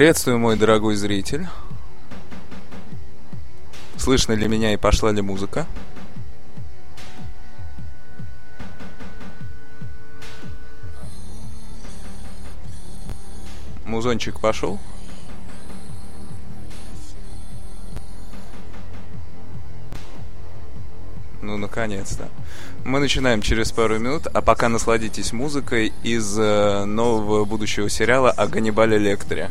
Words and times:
Приветствую, 0.00 0.38
мой 0.38 0.56
дорогой 0.56 0.94
зритель. 0.94 1.46
Слышно 3.98 4.32
ли 4.32 4.48
меня 4.48 4.72
и 4.72 4.78
пошла 4.78 5.12
ли 5.12 5.20
музыка? 5.20 5.66
Музончик 13.84 14.40
пошел? 14.40 14.80
Ну, 21.42 21.58
наконец-то. 21.58 22.30
Мы 22.86 23.00
начинаем 23.00 23.42
через 23.42 23.70
пару 23.70 23.98
минут, 23.98 24.28
а 24.32 24.40
пока 24.40 24.70
насладитесь 24.70 25.34
музыкой 25.34 25.92
из 26.02 26.38
э, 26.38 26.86
нового 26.86 27.44
будущего 27.44 27.90
сериала 27.90 28.30
о 28.30 28.46
Ганнибале 28.46 28.96
Лекторе. 28.96 29.50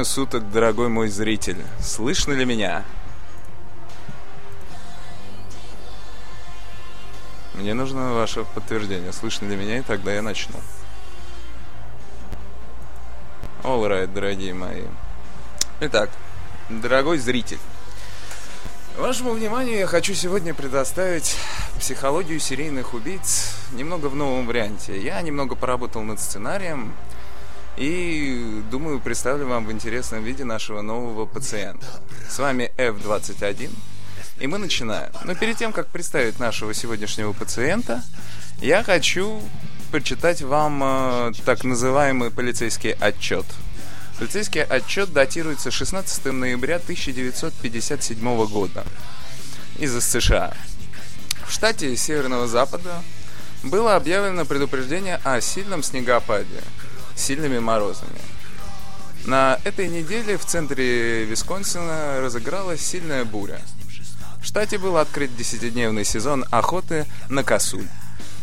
Время 0.00 0.04
суток, 0.04 0.50
дорогой 0.50 0.88
мой 0.88 1.08
зритель. 1.08 1.58
Слышно 1.78 2.32
ли 2.32 2.46
меня? 2.46 2.84
Мне 7.52 7.74
нужно 7.74 8.14
ваше 8.14 8.44
подтверждение. 8.54 9.12
Слышно 9.12 9.46
ли 9.48 9.56
меня, 9.56 9.78
и 9.78 9.82
тогда 9.82 10.14
я 10.14 10.22
начну. 10.22 10.56
All 13.62 13.86
right, 13.86 14.06
дорогие 14.06 14.54
мои. 14.54 14.84
Итак, 15.80 16.08
дорогой 16.70 17.18
зритель. 17.18 17.58
Вашему 18.96 19.32
вниманию 19.32 19.80
я 19.80 19.86
хочу 19.86 20.14
сегодня 20.14 20.54
предоставить 20.54 21.36
психологию 21.78 22.40
серийных 22.40 22.94
убийц 22.94 23.54
немного 23.72 24.06
в 24.06 24.16
новом 24.16 24.46
варианте. 24.46 24.98
Я 24.98 25.20
немного 25.20 25.56
поработал 25.56 26.02
над 26.02 26.20
сценарием, 26.20 26.94
и, 27.76 28.62
думаю, 28.70 29.00
представлю 29.00 29.46
вам 29.46 29.66
в 29.66 29.72
интересном 29.72 30.22
виде 30.24 30.44
нашего 30.44 30.82
нового 30.82 31.26
пациента. 31.26 31.86
С 32.28 32.38
вами 32.38 32.70
F21, 32.76 33.70
и 34.40 34.46
мы 34.46 34.58
начинаем. 34.58 35.10
Но 35.24 35.34
перед 35.34 35.56
тем, 35.56 35.72
как 35.72 35.88
представить 35.88 36.38
нашего 36.38 36.74
сегодняшнего 36.74 37.32
пациента, 37.32 38.02
я 38.60 38.82
хочу 38.82 39.40
прочитать 39.90 40.42
вам 40.42 40.82
э, 40.82 41.32
так 41.44 41.64
называемый 41.64 42.30
полицейский 42.30 42.92
отчет. 42.92 43.46
Полицейский 44.18 44.62
отчет 44.62 45.12
датируется 45.12 45.70
16 45.70 46.26
ноября 46.26 46.76
1957 46.76 48.46
года 48.46 48.84
из 49.78 49.98
США. 49.98 50.54
В 51.46 51.52
штате 51.52 51.96
Северного 51.96 52.46
Запада 52.46 53.02
было 53.62 53.96
объявлено 53.96 54.44
предупреждение 54.44 55.20
о 55.24 55.40
сильном 55.40 55.82
снегопаде– 55.82 56.62
сильными 57.16 57.58
морозами. 57.58 58.18
На 59.26 59.58
этой 59.64 59.88
неделе 59.88 60.38
в 60.38 60.44
центре 60.44 61.24
Висконсина 61.24 62.20
разыгралась 62.20 62.80
сильная 62.80 63.24
буря. 63.24 63.60
В 64.40 64.46
штате 64.46 64.78
был 64.78 64.96
открыт 64.96 65.36
десятидневный 65.36 66.04
сезон 66.04 66.44
охоты 66.50 67.06
на 67.28 67.44
косуль. 67.44 67.86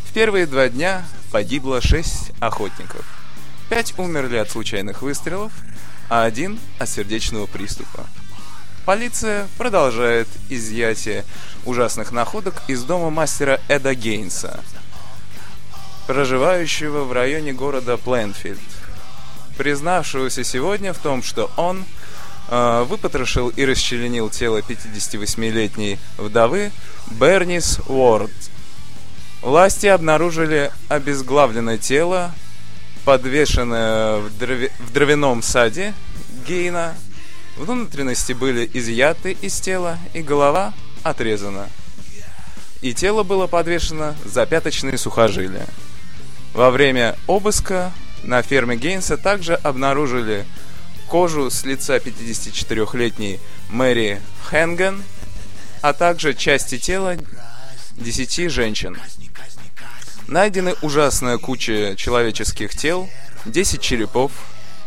В 0.05 0.13
первые 0.13 0.45
два 0.45 0.69
дня 0.69 1.05
погибло 1.31 1.81
шесть 1.81 2.31
охотников. 2.39 3.05
Пять 3.69 3.97
умерли 3.97 4.37
от 4.37 4.51
случайных 4.51 5.01
выстрелов, 5.01 5.51
а 6.09 6.23
один 6.23 6.59
от 6.79 6.87
сердечного 6.89 7.47
приступа. 7.47 8.05
Полиция 8.85 9.47
продолжает 9.57 10.27
изъятие 10.49 11.25
ужасных 11.65 12.11
находок 12.11 12.61
из 12.67 12.83
дома 12.83 13.09
мастера 13.09 13.59
Эда 13.67 13.95
Гейнса– 13.95 14.63
проживающего 16.07 17.03
в 17.03 17.11
районе 17.11 17.51
города 17.51 17.97
Пленфилд, 17.97 18.59
признавшегося 19.57 20.43
сегодня 20.45 20.93
в 20.93 20.97
том, 20.97 21.21
что 21.21 21.51
он 21.57 21.83
э, 22.49 22.85
выпотрошил 22.87 23.49
и 23.49 23.65
расчленил 23.65 24.29
тело 24.29 24.59
58-летней 24.59 25.99
вдовы 26.17 26.71
Бернис 27.11 27.79
Уорд. 27.87 28.31
Власти 29.41 29.87
обнаружили 29.87 30.71
обезглавленное 30.87 31.77
тело, 31.77 32.33
подвешенное 33.03 34.19
в, 34.19 34.37
дрове, 34.37 34.71
в 34.79 34.93
дровяном 34.93 35.43
саде 35.43 35.93
Гейна. 36.47 36.95
Внутренности 37.57 38.33
были 38.33 38.69
изъяты 38.73 39.33
из 39.41 39.59
тела, 39.59 39.97
и 40.13 40.21
голова 40.21 40.73
отрезана. 41.03 41.67
И 42.81 42.93
тело 42.93 43.23
было 43.23 43.47
подвешено 43.47 44.15
за 44.23 44.45
пяточные 44.45 44.97
сухожилия. 44.97 45.65
Во 46.57 46.71
время 46.71 47.15
обыска 47.27 47.91
на 48.23 48.41
ферме 48.41 48.77
Гейнса 48.77 49.15
также 49.15 49.53
обнаружили 49.53 50.43
кожу 51.07 51.51
с 51.51 51.63
лица 51.65 51.97
54-летней 51.97 53.39
Мэри 53.69 54.19
Хенген, 54.49 55.03
а 55.83 55.93
также 55.93 56.33
части 56.33 56.79
тела 56.79 57.15
10 57.97 58.49
женщин. 58.49 58.97
Найдены 60.27 60.73
ужасная 60.81 61.37
куча 61.37 61.93
человеческих 61.95 62.71
тел, 62.75 63.07
10 63.45 63.79
черепов, 63.79 64.31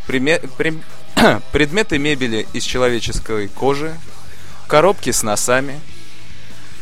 приме- 0.08 0.44
прем- 0.58 0.82
предметы 1.52 1.98
мебели 1.98 2.48
из 2.52 2.64
человеческой 2.64 3.46
кожи, 3.46 3.96
коробки 4.66 5.12
с 5.12 5.22
носами, 5.22 5.80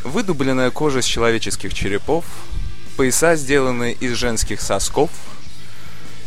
выдубленная 0.02 0.70
кожа 0.70 1.02
с 1.02 1.04
человеческих 1.04 1.74
черепов, 1.74 2.24
пояса, 2.98 3.34
сделанные 3.36 3.94
из 3.94 4.14
женских 4.14 4.60
сосков, 4.60 5.10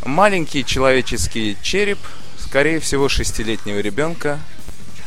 маленький 0.05 0.63
человеческий 0.63 1.57
череп, 1.61 1.99
скорее 2.39 2.79
всего, 2.79 3.09
шестилетнего 3.09 3.79
ребенка. 3.79 4.39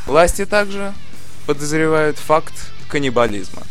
Власти 0.04 0.44
также 0.44 0.92
подозревают 1.46 2.18
факт 2.18 2.52
каннибализма. 2.88 3.62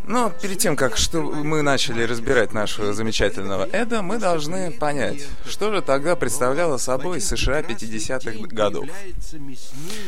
Но 0.07 0.31
перед 0.31 0.59
тем, 0.59 0.75
как 0.75 0.97
что 0.97 1.23
мы 1.23 1.63
начали 1.63 2.03
разбирать 2.03 2.53
нашего 2.53 2.93
замечательного 2.93 3.69
Эда, 3.71 4.03
мы 4.03 4.19
должны 4.19 4.73
понять, 4.73 5.27
что 5.47 5.73
же 5.73 5.81
тогда 5.81 6.17
представляло 6.17 6.77
собой 6.77 7.21
США 7.21 7.61
50-х 7.61 8.47
годов. 8.49 8.87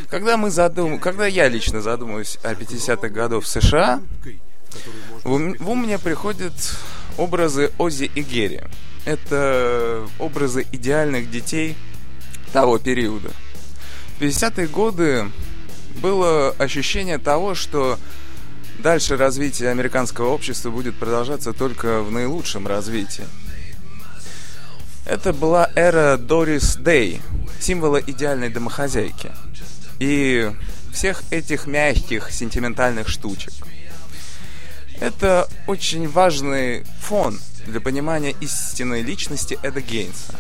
Когда 0.08 0.36
мы 0.36 0.50
задум... 0.50 0.98
Когда 0.98 1.26
я 1.26 1.48
лично 1.48 1.80
задумываюсь 1.80 2.38
о 2.42 2.54
50-х 2.54 3.08
годов 3.08 3.44
в 3.44 3.48
США, 3.48 4.02
в 5.22 5.32
ум, 5.32 5.54
в 5.58 5.70
ум 5.70 5.84
мне 5.84 5.98
приходят 5.98 6.52
образы 7.16 7.70
Оззи 7.78 8.10
и 8.14 8.22
Герри. 8.22 8.62
Это 9.04 10.08
образы 10.18 10.66
идеальных 10.72 11.30
детей 11.30 11.76
того 12.52 12.78
периода. 12.78 13.30
В 14.18 14.22
50-е 14.22 14.66
годы 14.66 15.30
было 15.96 16.50
ощущение 16.58 17.18
того, 17.18 17.54
что 17.54 17.98
дальше 18.78 19.16
развитие 19.16 19.70
американского 19.70 20.30
общества 20.30 20.70
будет 20.70 20.94
продолжаться 20.96 21.52
только 21.52 22.02
в 22.02 22.10
наилучшем 22.10 22.66
развитии. 22.66 23.24
Это 25.06 25.32
была 25.32 25.70
эра 25.74 26.16
Дорис 26.16 26.76
Дэй, 26.76 27.20
символа 27.60 27.98
идеальной 27.98 28.48
домохозяйки. 28.48 29.32
И 29.98 30.50
всех 30.92 31.22
этих 31.30 31.66
мягких, 31.66 32.30
сентиментальных 32.30 33.08
штучек. 33.08 33.52
Это 35.00 35.48
очень 35.66 36.08
важный 36.08 36.84
фон 37.00 37.38
для 37.66 37.80
понимания 37.80 38.34
истинной 38.40 39.02
личности 39.02 39.58
Эда 39.62 39.80
Гейнса. 39.80 40.34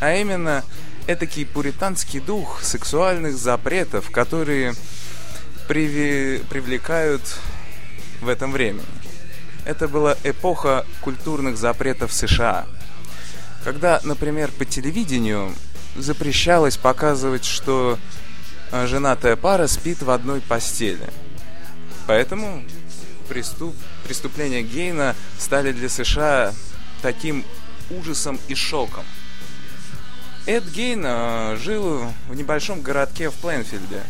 А 0.00 0.14
именно, 0.14 0.64
этакий 1.06 1.46
пуританский 1.46 2.20
дух 2.20 2.62
сексуальных 2.62 3.36
запретов, 3.36 4.10
которые 4.10 4.74
приви- 5.68 6.44
привлекают 6.48 7.22
в 8.22 8.28
этом 8.28 8.52
времени. 8.52 8.86
Это 9.64 9.88
была 9.88 10.16
эпоха 10.24 10.86
культурных 11.02 11.56
запретов 11.56 12.12
США. 12.12 12.66
Когда, 13.64 14.00
например, 14.02 14.50
по 14.50 14.64
телевидению 14.64 15.54
запрещалось 15.96 16.76
показывать, 16.76 17.44
что 17.44 17.98
э, 18.70 18.86
женатая 18.86 19.36
пара 19.36 19.66
спит 19.66 20.02
в 20.02 20.10
одной 20.10 20.40
постели. 20.40 21.08
Поэтому 22.06 22.64
преступ... 23.28 23.74
преступления 24.04 24.62
Гейна 24.62 25.14
стали 25.38 25.72
для 25.72 25.88
США 25.88 26.52
таким 27.02 27.44
ужасом 27.90 28.40
и 28.48 28.54
шоком. 28.54 29.04
Эд 30.46 30.64
Гейн 30.64 31.04
э, 31.04 31.56
жил 31.60 32.04
в 32.28 32.34
небольшом 32.34 32.82
городке 32.82 33.30
в 33.30 33.34
Плейнфилде, 33.34 34.02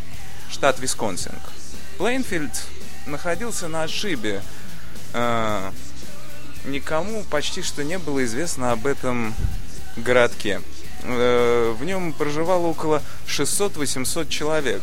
штат 0.51 0.79
Висконсин. 0.79 1.35
Плейнфилд 1.99 2.53
находился 3.07 3.69
на 3.69 3.85
отшибе. 3.85 4.43
Э, 5.13 5.71
никому 6.65 7.25
почти 7.25 7.63
что 7.63 7.85
не 7.85 7.99
было 7.99 8.25
известно 8.25 8.73
об 8.73 8.87
этом 8.87 9.35
городке. 9.97 10.61
Э, 11.03 11.75
в 11.79 11.85
нем 11.85 12.13
проживало 12.13 12.67
около 12.67 13.03
600-800 13.27 14.29
человек. 14.29 14.83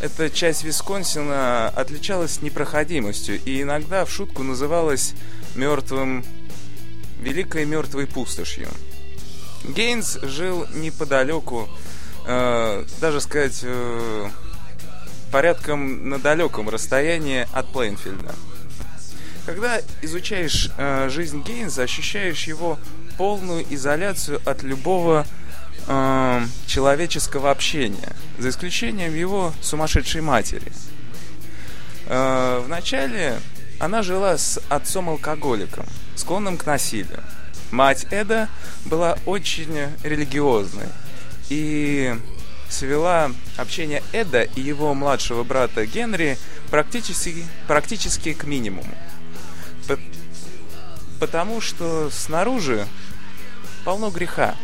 Эта 0.00 0.30
часть 0.30 0.64
Висконсина 0.64 1.68
отличалась 1.68 2.42
непроходимостью 2.42 3.40
и 3.44 3.62
иногда 3.62 4.04
в 4.04 4.10
шутку 4.10 4.42
называлась 4.42 5.14
мертвым 5.54 6.24
великой 7.20 7.64
мертвой 7.64 8.06
пустошью. 8.06 8.68
Гейнс 9.64 10.18
жил 10.22 10.66
неподалеку, 10.74 11.68
э, 12.26 12.84
даже 13.00 13.20
сказать, 13.20 13.60
э, 13.62 14.28
порядком 15.32 16.08
на 16.08 16.18
далеком 16.18 16.68
расстоянии 16.68 17.48
от 17.52 17.66
Плейнфилда. 17.72 18.34
Когда 19.46 19.80
изучаешь 20.02 20.70
э, 20.76 21.08
жизнь 21.08 21.42
Гейнса, 21.42 21.82
ощущаешь 21.82 22.46
его 22.46 22.78
полную 23.16 23.64
изоляцию 23.70 24.40
от 24.44 24.62
любого 24.62 25.26
э, 25.88 26.40
человеческого 26.66 27.50
общения, 27.50 28.14
за 28.38 28.50
исключением 28.50 29.14
его 29.14 29.52
сумасшедшей 29.60 30.20
матери. 30.20 30.70
Э, 32.06 32.62
вначале 32.64 33.38
она 33.80 34.02
жила 34.02 34.38
с 34.38 34.60
отцом-алкоголиком, 34.68 35.86
склонным 36.14 36.56
к 36.56 36.66
насилию. 36.66 37.20
Мать 37.72 38.06
Эда 38.10 38.48
была 38.84 39.16
очень 39.24 39.88
религиозной 40.04 40.88
и 41.48 42.14
свела 42.72 43.30
общение 43.56 44.02
Эда 44.12 44.42
и 44.42 44.60
его 44.60 44.94
младшего 44.94 45.44
брата 45.44 45.86
Генри 45.86 46.38
практически, 46.70 47.46
практически 47.68 48.32
к 48.32 48.44
минимуму. 48.44 48.94
П- 49.86 49.98
потому 51.20 51.60
что 51.60 52.10
снаружи 52.10 52.86
полно 53.84 54.10
греха. 54.10 54.56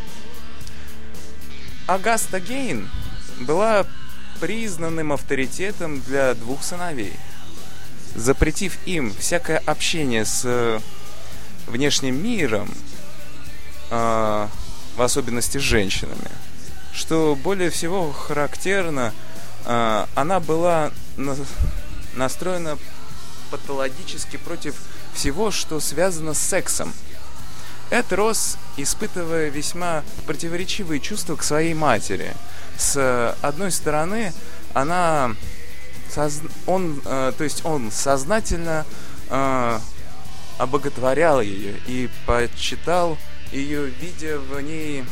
Агаста 1.87 2.41
Гейн 2.41 2.89
была 3.41 3.87
признанным 4.41 5.13
авторитетом 5.13 6.01
для 6.01 6.35
двух 6.35 6.63
сыновей. 6.63 7.15
Запретив 8.15 8.77
им 8.87 9.15
всякое 9.15 9.59
общение 9.59 10.25
с 10.25 10.43
э, 10.45 10.81
внешним 11.67 12.23
миром, 12.23 12.69
э, 13.91 14.49
в 14.97 15.03
особенности 15.03 15.59
с 15.59 15.63
женщинами, 15.63 16.31
что 16.99 17.39
более 17.41 17.71
всего 17.71 18.13
характерно, 18.13 19.15
э, 19.65 20.07
она 20.17 20.41
была 20.41 20.91
на- 21.17 21.37
настроена 22.17 22.77
патологически 23.53 24.37
против 24.37 24.75
всего, 25.15 25.53
что 25.53 25.79
связано 25.79 26.35
с 26.35 26.39
сексом. 26.39 26.93
Эд 27.91 28.13
рос, 28.13 28.59
испытывая 28.77 29.49
весьма 29.49 30.03
противоречивые 30.27 31.01
чувства 31.01 31.37
к 31.37 31.45
своей 31.45 31.73
матери. 31.73 32.35
С 32.77 33.35
одной 33.43 33.71
стороны, 33.71 34.33
она, 34.75 35.35
соз- 36.15 36.51
он, 36.67 37.01
э, 37.05 37.33
то 37.39 37.45
есть 37.45 37.65
он 37.65 37.93
сознательно 37.93 38.85
э, 39.31 39.79
обоготворял 40.59 41.41
ее 41.41 41.79
и 41.87 42.11
почитал 42.27 43.17
ее, 43.53 43.87
видя 43.87 44.39
в 44.39 44.61
ней 44.61 45.05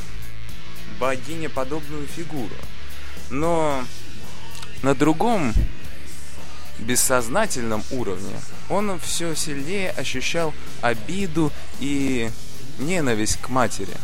богине-подобную 0.99 2.07
фигуру. 2.07 2.55
Но 3.31 3.85
на 4.83 4.95
другом 4.95 5.53
бессознательном 6.79 7.83
уровне 7.91 8.37
он 8.69 8.99
все 9.01 9.35
сильнее 9.35 9.91
ощущал 9.91 10.53
обиду 10.83 11.53
и 11.81 12.31
ненависть 12.79 13.41
к 13.41 13.49
матери. 13.49 13.97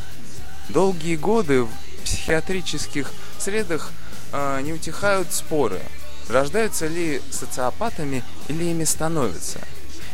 Долгие 0.68 1.16
годы 1.16 1.64
в 1.64 1.70
психиатрических 2.04 3.12
средах 3.38 3.92
э, 4.32 4.60
не 4.62 4.72
утихают 4.72 5.32
споры, 5.32 5.80
рождаются 6.28 6.86
ли 6.86 7.20
социопатами 7.30 8.22
или 8.48 8.64
ими 8.64 8.84
становятся. 8.84 9.60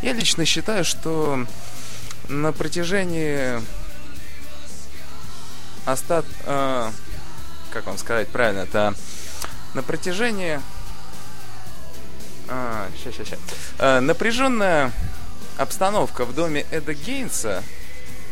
Я 0.02 0.12
лично 0.12 0.44
считаю, 0.44 0.84
что 0.84 1.44
на 2.28 2.52
протяжении 2.52 3.60
остат... 5.92 6.24
э, 6.44 6.90
как 7.70 7.86
вам 7.86 7.98
сказать 7.98 8.28
правильно, 8.28 8.60
это 8.60 8.94
на 9.74 9.82
протяжении 9.82 10.60
а, 12.48 12.88
ща, 13.02 13.12
ща, 13.12 13.24
ща. 13.24 13.36
Э, 13.78 14.00
напряженная 14.00 14.92
обстановка 15.56 16.24
в 16.24 16.34
доме 16.34 16.66
Эда 16.70 16.94
Гейнса 16.94 17.62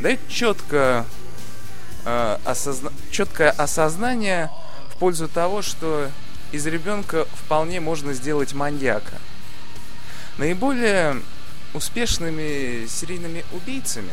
дает 0.01 0.21
четко 0.29 1.05
э, 2.05 2.39
осозна... 2.45 2.93
четкое 3.11 3.51
осознание 3.51 4.51
в 4.91 4.99
пользу 4.99 5.29
того, 5.29 5.63
что 5.63 6.11
из 6.53 6.67
ребенка 6.67 7.27
вполне 7.35 7.81
можно 7.81 8.13
сделать 8.13 8.55
маньяка. 8.55 9.19
Наиболее 10.39 11.21
успешными 11.75 12.87
серийными 12.87 13.45
убийцами 13.53 14.13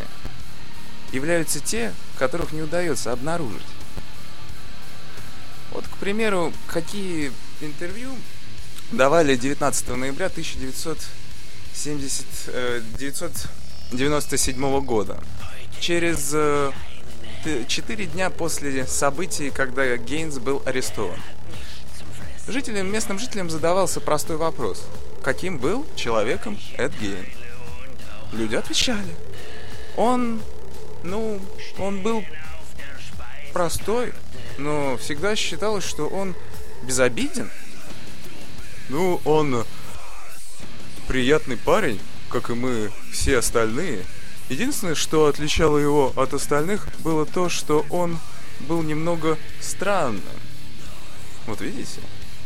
являются 1.13 1.61
те, 1.61 1.93
которых 2.17 2.51
не 2.51 2.61
удается 2.61 3.13
обнаружить. 3.13 3.61
Вот, 5.71 5.85
к 5.87 5.97
примеру, 5.97 6.51
какие 6.67 7.31
интервью 7.61 8.11
давали 8.91 9.35
19 9.35 9.89
ноября 9.95 10.25
1970, 10.27 12.25
э, 12.47 12.81
997 12.99 14.81
года. 14.81 15.17
Через 15.79 16.31
э, 16.33 16.71
4 17.67 18.05
дня 18.07 18.29
после 18.29 18.85
событий, 18.87 19.49
когда 19.51 19.97
Гейнс 19.97 20.37
был 20.39 20.61
арестован. 20.65 21.19
Жителям, 22.47 22.91
местным 22.91 23.19
жителям 23.19 23.49
задавался 23.49 24.01
простой 24.01 24.37
вопрос. 24.37 24.83
Каким 25.23 25.57
был 25.57 25.85
человеком 25.95 26.59
Эд 26.77 26.91
Гейн? 26.99 27.25
Люди 28.33 28.55
отвечали. 28.55 29.15
Он, 29.95 30.41
ну, 31.03 31.39
он 31.77 32.01
был 32.01 32.23
простой, 33.51 34.13
но 34.57 34.97
всегда 34.97 35.35
считалось, 35.35 35.83
что 35.83 36.07
он 36.07 36.35
безобиден. 36.83 37.49
Ну, 38.89 39.21
он 39.25 39.65
приятный 41.07 41.57
парень, 41.57 41.99
как 42.29 42.49
и 42.49 42.53
мы 42.53 42.91
все 43.11 43.37
остальные. 43.37 44.03
Единственное, 44.49 44.95
что 44.95 45.27
отличало 45.27 45.77
его 45.77 46.11
от 46.15 46.33
остальных, 46.33 46.87
было 46.99 47.25
то, 47.25 47.49
что 47.49 47.85
он 47.89 48.19
был 48.61 48.81
немного 48.81 49.37
странным. 49.61 50.21
Вот 51.47 51.61
видите? 51.61 52.01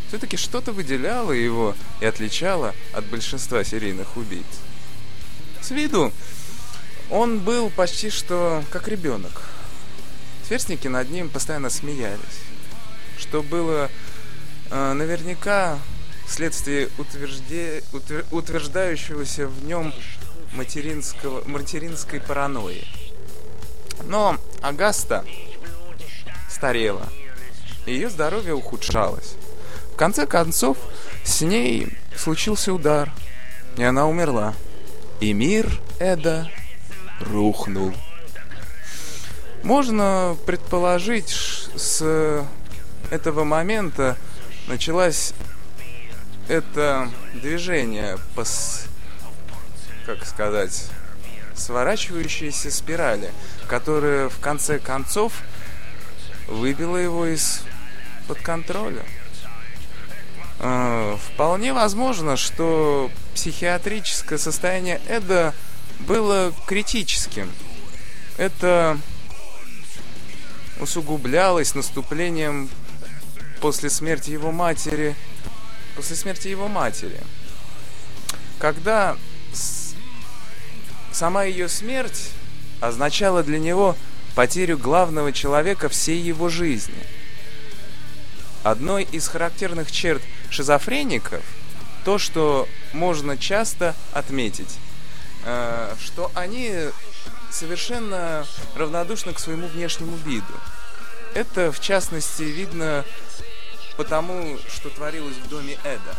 Все-таки 0.07 0.37
что-то 0.37 0.71
выделяло 0.71 1.31
его 1.31 1.75
и 1.99 2.05
отличало 2.05 2.73
от 2.93 3.05
большинства 3.05 3.63
серийных 3.63 4.15
убийц. 4.15 4.45
С 5.61 5.71
виду 5.71 6.13
он 7.09 7.39
был 7.39 7.69
почти 7.69 8.09
что 8.09 8.63
как 8.71 8.87
ребенок. 8.87 9.43
Сверстники 10.45 10.87
над 10.87 11.09
ним 11.09 11.29
постоянно 11.29 11.69
смеялись, 11.69 12.19
что 13.17 13.43
было 13.43 13.89
э, 14.69 14.93
наверняка 14.93 15.77
вследствие 16.25 16.89
утвержде... 16.97 17.83
утвер... 17.93 18.25
утверждающегося 18.31 19.47
в 19.47 19.65
нем 19.65 19.93
материнского... 20.53 21.47
материнской 21.47 22.21
паранойи. 22.21 22.85
Но 24.05 24.37
Агаста 24.61 25.25
старела, 26.49 27.07
и 27.85 27.93
ее 27.93 28.09
здоровье 28.09 28.53
ухудшалось. 28.53 29.35
В 29.93 29.95
конце 29.97 30.27
концов, 30.27 30.77
с 31.23 31.41
ней 31.41 31.97
случился 32.15 32.73
удар, 32.73 33.11
и 33.77 33.83
она 33.83 34.07
умерла. 34.07 34.53
И 35.19 35.33
мир 35.33 35.79
Эда 35.99 36.49
рухнул. 37.19 37.93
Можно 39.63 40.37
предположить, 40.45 41.29
с 41.75 42.45
этого 43.09 43.43
момента 43.43 44.17
началась 44.67 45.33
это 46.47 47.09
движение 47.33 48.17
по, 48.35 48.43
как 50.05 50.25
сказать, 50.25 50.89
сворачивающейся 51.55 52.71
спирали, 52.71 53.31
которая 53.67 54.29
в 54.29 54.39
конце 54.39 54.79
концов 54.79 55.33
выбила 56.47 56.97
его 56.97 57.25
из-под 57.27 58.39
контроля. 58.41 59.03
Э, 60.59 61.17
вполне 61.33 61.73
возможно, 61.73 62.37
что 62.37 63.11
психиатрическое 63.33 64.37
состояние 64.37 65.01
Эда 65.07 65.53
было 65.99 66.53
критическим. 66.65 67.51
Это 68.37 68.97
усугублялось 70.79 71.75
наступлением 71.75 72.69
после 73.61 73.89
смерти 73.89 74.31
его 74.31 74.51
матери, 74.51 75.15
после 75.95 76.15
смерти 76.15 76.47
его 76.47 76.67
матери. 76.67 77.19
Когда 78.59 79.17
сама 81.11 81.43
ее 81.43 81.67
смерть 81.67 82.31
означала 82.79 83.43
для 83.43 83.59
него 83.59 83.95
потерю 84.35 84.77
главного 84.77 85.33
человека 85.33 85.89
всей 85.89 86.19
его 86.19 86.47
жизни. 86.49 87.03
Одной 88.63 89.03
из 89.03 89.27
характерных 89.27 89.91
черт– 89.91 90.21
шизофреников 90.49 91.43
то, 92.07 92.17
что 92.17 92.69
можно 92.93 93.37
часто 93.37 93.93
отметить, 94.13 94.77
что 96.01 96.31
они 96.33 96.73
совершенно 97.49 98.45
равнодушны 98.75 99.33
к 99.33 99.39
своему 99.39 99.67
внешнему 99.67 100.15
виду. 100.17 100.53
Это, 101.33 101.71
в 101.71 101.79
частности, 101.79 102.43
видно 102.43 103.05
потому, 103.95 104.57
что 104.67 104.89
творилось 104.89 105.37
в 105.37 105.49
доме 105.49 105.77
Эда. 105.83 106.15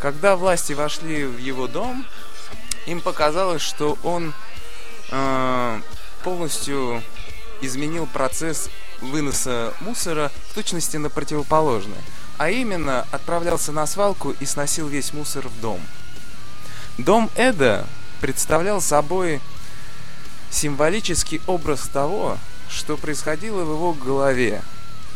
Когда 0.00 0.36
власти 0.36 0.72
вошли 0.72 1.24
в 1.24 1.38
его 1.38 1.66
дом, 1.66 2.06
им 2.86 3.00
показалось, 3.00 3.62
что 3.62 3.98
он 4.02 4.34
э, 5.10 5.80
полностью 6.22 7.02
изменил 7.60 8.06
процесс 8.06 8.68
выноса 9.00 9.74
мусора 9.80 10.30
в 10.50 10.54
точности 10.54 10.96
на 10.96 11.10
противоположное 11.10 12.02
а 12.38 12.50
именно 12.50 13.06
отправлялся 13.12 13.72
на 13.72 13.86
свалку 13.86 14.34
и 14.38 14.46
сносил 14.46 14.88
весь 14.88 15.12
мусор 15.12 15.48
в 15.48 15.60
дом. 15.60 15.80
Дом 16.98 17.30
Эда 17.34 17.86
представлял 18.26 18.80
собой 18.80 19.40
символический 20.50 21.40
образ 21.46 21.82
того, 21.82 22.38
что 22.68 22.96
происходило 22.96 23.62
в 23.62 23.70
его 23.70 23.92
голове. 23.92 24.62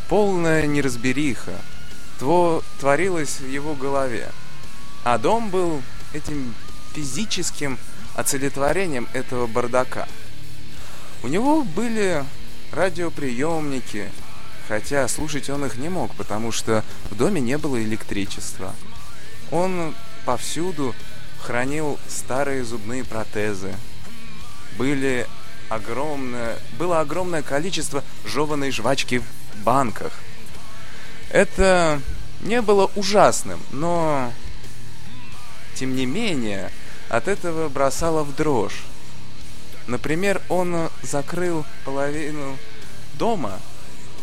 Полная 0.08 0.64
неразбериха 0.68 1.54
тво 2.20 2.62
творилось 2.78 3.40
в 3.40 3.48
его 3.48 3.74
голове. 3.74 4.30
А 5.02 5.18
дом 5.18 5.50
был 5.50 5.82
этим 6.12 6.54
физическим 6.94 7.80
олицетворением 8.14 9.08
этого 9.12 9.48
бардака. 9.48 10.06
У 11.24 11.26
него 11.26 11.64
были 11.64 12.24
радиоприемники, 12.70 14.08
хотя 14.68 15.08
слушать 15.08 15.50
он 15.50 15.64
их 15.64 15.74
не 15.78 15.88
мог, 15.88 16.14
потому 16.14 16.52
что 16.52 16.84
в 17.10 17.16
доме 17.16 17.40
не 17.40 17.58
было 17.58 17.82
электричества. 17.82 18.72
Он 19.50 19.96
повсюду 20.24 20.94
хранил 21.42 21.98
старые 22.08 22.64
зубные 22.64 23.04
протезы. 23.04 23.74
Были 24.76 25.26
огромное, 25.68 26.58
было 26.78 27.00
огромное 27.00 27.42
количество 27.42 28.04
жеванной 28.24 28.70
жвачки 28.70 29.18
в 29.18 29.24
банках. 29.62 30.12
Это 31.30 32.00
не 32.40 32.60
было 32.60 32.90
ужасным, 32.96 33.60
но 33.70 34.32
тем 35.74 35.94
не 35.94 36.06
менее 36.06 36.70
от 37.08 37.28
этого 37.28 37.68
бросало 37.68 38.22
в 38.22 38.34
дрожь. 38.34 38.82
Например, 39.86 40.40
он 40.48 40.90
закрыл 41.02 41.64
половину 41.84 42.56
дома 43.14 43.58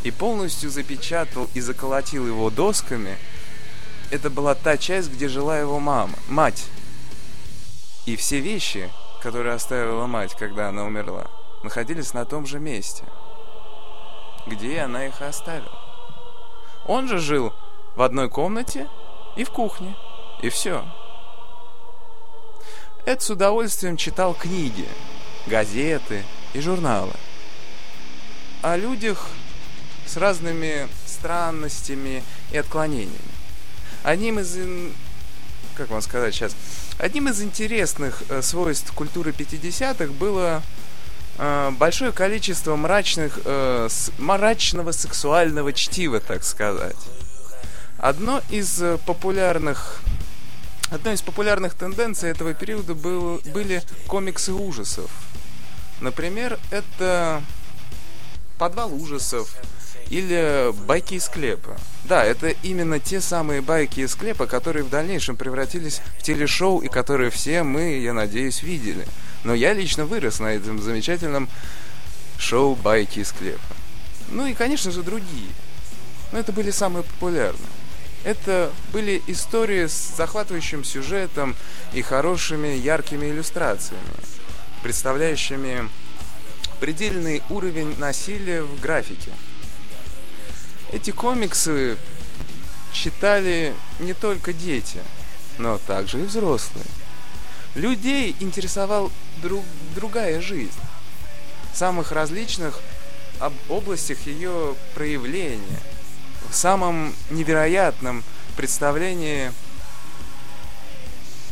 и 0.04 0.12
полностью 0.12 0.70
запечатал 0.70 1.50
и 1.54 1.62
заколотил 1.62 2.26
его 2.28 2.50
досками, 2.50 3.18
это 4.10 4.30
была 4.30 4.56
та 4.56 4.78
часть, 4.78 5.12
где 5.12 5.28
жила 5.28 5.60
его 5.60 5.80
мама, 5.80 6.14
мать. 6.30 6.66
И 8.08 8.16
все 8.16 8.40
вещи, 8.40 8.90
которые 9.22 9.54
оставила 9.54 10.08
мать, 10.08 10.34
когда 10.34 10.70
она 10.70 10.86
умерла, 10.86 11.28
находились 11.62 12.14
на 12.14 12.24
том 12.24 12.46
же 12.46 12.58
месте, 12.58 13.04
где 14.46 14.80
она 14.80 15.08
их 15.08 15.22
оставила. 15.22 15.78
Он 16.86 17.10
же 17.10 17.20
жил 17.20 17.54
в 17.98 18.02
одной 18.02 18.30
комнате 18.30 18.88
и 19.36 19.44
в 19.44 19.50
кухне, 19.50 19.94
и 20.42 20.48
все. 20.48 20.86
Эд 23.06 23.22
с 23.22 23.30
удовольствием 23.30 23.98
читал 23.98 24.34
книги, 24.34 24.88
газеты 25.46 26.24
и 26.54 26.62
журналы. 26.62 27.14
О 28.62 28.78
людях 28.78 29.28
с 30.06 30.16
разными 30.16 30.88
странностями 31.06 32.24
и 32.54 32.58
отклонениями. 32.58 33.20
Одним 34.04 34.40
из, 34.40 34.58
как 35.76 35.90
вам 35.90 36.02
сказать 36.02 36.34
сейчас, 36.34 36.56
одним 36.98 37.30
из 37.30 37.42
интересных 37.42 38.24
э, 38.30 38.42
свойств 38.42 38.92
культуры 38.94 39.32
50-х 39.32 40.14
было 40.14 40.64
э, 41.38 41.72
большое 41.72 42.12
количество 42.12 42.76
мрачных, 42.76 43.40
э, 43.46 43.88
с, 43.90 44.12
мрачного 44.18 44.92
сексуального 44.92 45.74
чтива, 45.74 46.20
так 46.20 46.44
сказать. 46.44 46.98
Одно 47.98 48.42
из 48.50 48.82
э, 48.82 48.98
популярных 49.06 50.02
Одной 50.90 51.16
из 51.16 51.22
популярных 51.22 51.74
тенденций 51.74 52.30
этого 52.30 52.54
периода 52.54 52.94
был, 52.96 53.42
были 53.48 53.84
комиксы 54.08 54.54
ужасов. 54.54 55.12
Например, 56.00 56.58
это 56.72 57.42
подвал 58.58 58.94
ужасов 58.94 59.54
или 60.10 60.72
байки 60.86 61.16
из 61.16 61.26
склепа. 61.26 61.78
Да, 62.08 62.24
это 62.24 62.50
именно 62.64 63.00
те 63.00 63.20
самые 63.20 63.62
байки 63.62 64.00
из 64.00 64.12
склепа, 64.12 64.48
которые 64.48 64.84
в 64.84 64.90
дальнейшем 64.90 65.36
превратились 65.36 66.02
в 66.18 66.24
телешоу 66.24 66.80
и 66.80 66.88
которые 66.88 67.30
все 67.32 67.64
мы, 67.64 68.00
я 68.00 68.14
надеюсь, 68.14 68.64
видели. 68.64 69.06
Но 69.44 69.54
я 69.54 69.74
лично 69.74 70.06
вырос 70.06 70.40
на 70.40 70.48
этом 70.48 70.82
замечательном 70.82 71.50
шоу 72.38 72.76
байки 72.76 73.20
из 73.20 73.30
склепа. 73.30 73.60
Ну 74.30 74.46
и, 74.46 74.54
конечно 74.54 74.92
же, 74.92 75.04
другие. 75.04 75.50
Но 76.32 76.40
это 76.40 76.54
были 76.54 76.72
самые 76.72 77.04
популярные. 77.04 77.70
Это 78.24 78.72
были 78.94 79.22
истории 79.28 79.88
с 79.88 80.16
захватывающим 80.16 80.86
сюжетом 80.86 81.56
и 81.94 82.02
хорошими 82.02 82.70
яркими 82.70 83.28
иллюстрациями, 83.28 84.02
представляющими 84.82 85.90
предельный 86.80 87.44
уровень 87.50 87.98
насилия 87.98 88.64
в 88.64 88.80
графике. 88.80 89.32
Эти 90.92 91.12
комиксы 91.12 91.98
читали 92.94 93.74
не 94.00 94.14
только 94.14 94.54
дети, 94.54 95.00
но 95.58 95.78
также 95.80 96.22
и 96.22 96.24
взрослые. 96.24 96.86
Людей 97.76 98.36
интересовал 98.40 99.12
друг, 99.42 99.64
другая 99.96 100.42
жизнь 100.42 100.80
в 101.74 101.78
самых 101.78 102.12
различных 102.12 102.80
об 103.40 103.54
областях 103.70 104.18
ее 104.26 104.76
проявления, 104.96 105.82
в 106.50 106.56
самом 106.56 107.14
невероятном 107.30 108.24
представлении, 108.56 109.52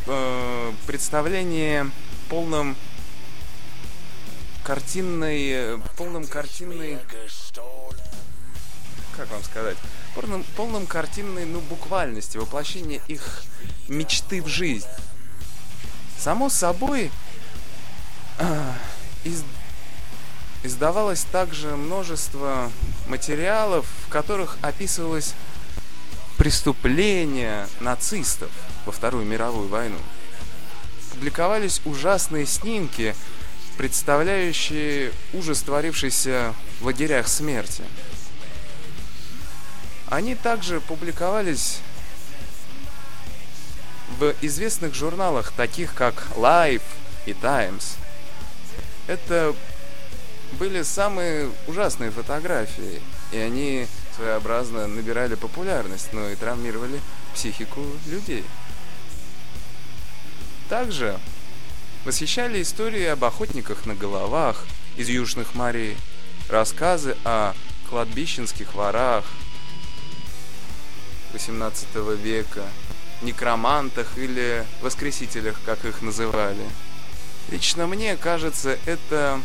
э, 0.06 0.72
представлении 0.86 1.84
полном 2.28 2.74
картинной, 4.64 5.80
полном 5.96 6.26
картинной, 6.26 6.98
как 9.16 9.30
вам 9.30 9.42
сказать, 9.42 9.76
полном, 10.14 10.44
полном 10.56 10.86
картинной, 10.86 11.44
ну, 11.44 11.60
буквальности, 11.60 12.36
воплощения 12.36 13.00
их 13.08 13.42
мечты 13.88 14.42
в 14.42 14.48
жизнь. 14.48 14.86
Само 16.18 16.48
собой, 16.48 17.10
э, 18.38 18.72
из, 19.24 19.42
издавалось 20.62 21.24
также 21.24 21.76
множество 21.76 22.70
материалов, 23.06 23.86
в 24.06 24.08
которых 24.10 24.58
описывалось 24.62 25.34
преступление 26.36 27.66
нацистов 27.80 28.50
во 28.84 28.92
Вторую 28.92 29.24
мировую 29.24 29.68
войну. 29.68 29.98
Публиковались 31.12 31.80
ужасные 31.84 32.46
снимки, 32.46 33.14
представляющие 33.78 35.12
ужас, 35.32 35.62
творившийся 35.62 36.54
в 36.80 36.86
лагерях 36.86 37.28
смерти. 37.28 37.82
Они 40.08 40.34
также 40.36 40.80
публиковались 40.80 41.80
в 44.18 44.34
известных 44.40 44.94
журналах, 44.94 45.52
таких 45.52 45.94
как 45.94 46.28
Life 46.36 46.82
и 47.26 47.34
Times. 47.34 47.96
Это 49.08 49.54
были 50.52 50.82
самые 50.82 51.50
ужасные 51.66 52.12
фотографии, 52.12 53.02
и 53.32 53.38
они 53.38 53.88
своеобразно 54.14 54.86
набирали 54.86 55.34
популярность, 55.34 56.12
но 56.12 56.28
и 56.28 56.36
травмировали 56.36 57.00
психику 57.34 57.84
людей. 58.06 58.44
Также 60.68 61.18
восхищали 62.04 62.62
истории 62.62 63.04
об 63.06 63.24
охотниках 63.24 63.86
на 63.86 63.94
головах 63.94 64.64
из 64.96 65.08
южных 65.08 65.54
морей, 65.54 65.96
рассказы 66.48 67.16
о 67.24 67.54
кладбищенских 67.90 68.74
ворах 68.74 69.24
18 71.36 71.94
века, 72.18 72.62
некромантах 73.20 74.16
или 74.16 74.64
воскресителях, 74.80 75.60
как 75.66 75.84
их 75.84 76.00
называли. 76.00 76.64
Лично 77.50 77.86
мне 77.86 78.16
кажется, 78.16 78.78
это 78.86 79.38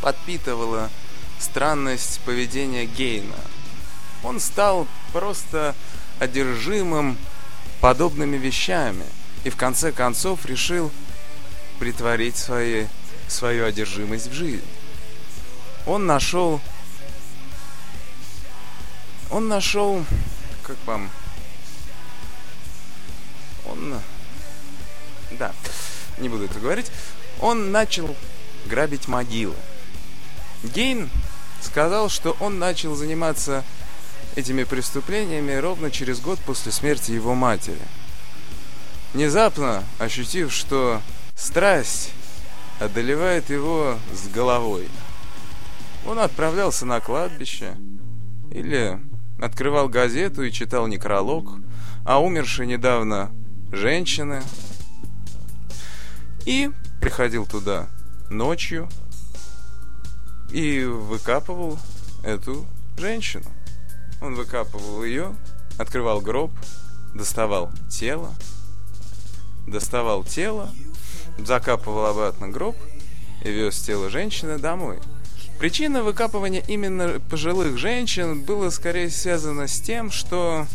подпитывало 0.00 0.90
странность 1.40 2.20
поведения 2.20 2.86
Гейна. 2.86 3.34
Он 4.22 4.38
стал 4.38 4.86
просто 5.12 5.74
одержимым 6.20 7.18
подобными 7.80 8.36
вещами 8.36 9.04
и 9.42 9.50
в 9.50 9.56
конце 9.56 9.90
концов 9.90 10.46
решил 10.46 10.92
притворить 11.80 12.36
свои, 12.36 12.86
свою 13.26 13.64
одержимость 13.64 14.28
в 14.28 14.32
жизнь. 14.32 14.64
Он 15.84 16.06
нашел... 16.06 16.60
Он 19.30 19.48
нашел... 19.48 20.04
Как 20.68 20.76
вам... 20.84 21.10
Он... 23.66 23.94
Да, 25.30 25.52
не 26.18 26.28
буду 26.28 26.44
это 26.44 26.60
говорить. 26.60 26.90
Он 27.40 27.72
начал 27.72 28.14
грабить 28.66 29.08
могилы. 29.08 29.54
Гейн 30.62 31.08
сказал, 31.62 32.10
что 32.10 32.36
он 32.38 32.58
начал 32.58 32.94
заниматься 32.94 33.64
этими 34.36 34.64
преступлениями 34.64 35.54
ровно 35.54 35.90
через 35.90 36.20
год 36.20 36.38
после 36.40 36.70
смерти 36.70 37.12
его 37.12 37.34
матери. 37.34 37.80
Внезапно 39.14 39.84
ощутив, 39.98 40.52
что 40.52 41.00
страсть 41.34 42.10
одолевает 42.78 43.48
его 43.48 43.98
с 44.12 44.28
головой, 44.28 44.86
он 46.06 46.18
отправлялся 46.18 46.84
на 46.84 47.00
кладбище 47.00 47.74
или 48.50 49.00
открывал 49.38 49.88
газету 49.88 50.42
и 50.42 50.52
читал 50.52 50.86
некролог 50.86 51.48
о 52.04 52.20
умершей 52.20 52.66
недавно 52.66 53.30
женщины 53.72 54.42
и 56.44 56.70
приходил 57.00 57.46
туда 57.46 57.88
ночью 58.30 58.88
и 60.50 60.84
выкапывал 60.84 61.78
эту 62.24 62.66
женщину. 62.96 63.46
Он 64.20 64.34
выкапывал 64.34 65.04
ее, 65.04 65.34
открывал 65.78 66.20
гроб, 66.20 66.50
доставал 67.14 67.70
тело, 67.88 68.34
доставал 69.66 70.24
тело, 70.24 70.70
закапывал 71.38 72.06
обратно 72.06 72.48
гроб 72.48 72.76
и 73.44 73.50
вез 73.50 73.78
тело 73.80 74.10
женщины 74.10 74.58
домой. 74.58 74.98
Причина 75.58 76.02
выкапывания 76.02 76.62
именно 76.66 77.20
пожилых 77.30 77.78
женщин 77.78 78.42
была 78.42 78.70
скорее 78.70 79.10
связана 79.10 79.66
с 79.66 79.80
тем, 79.80 80.10
что 80.10 80.66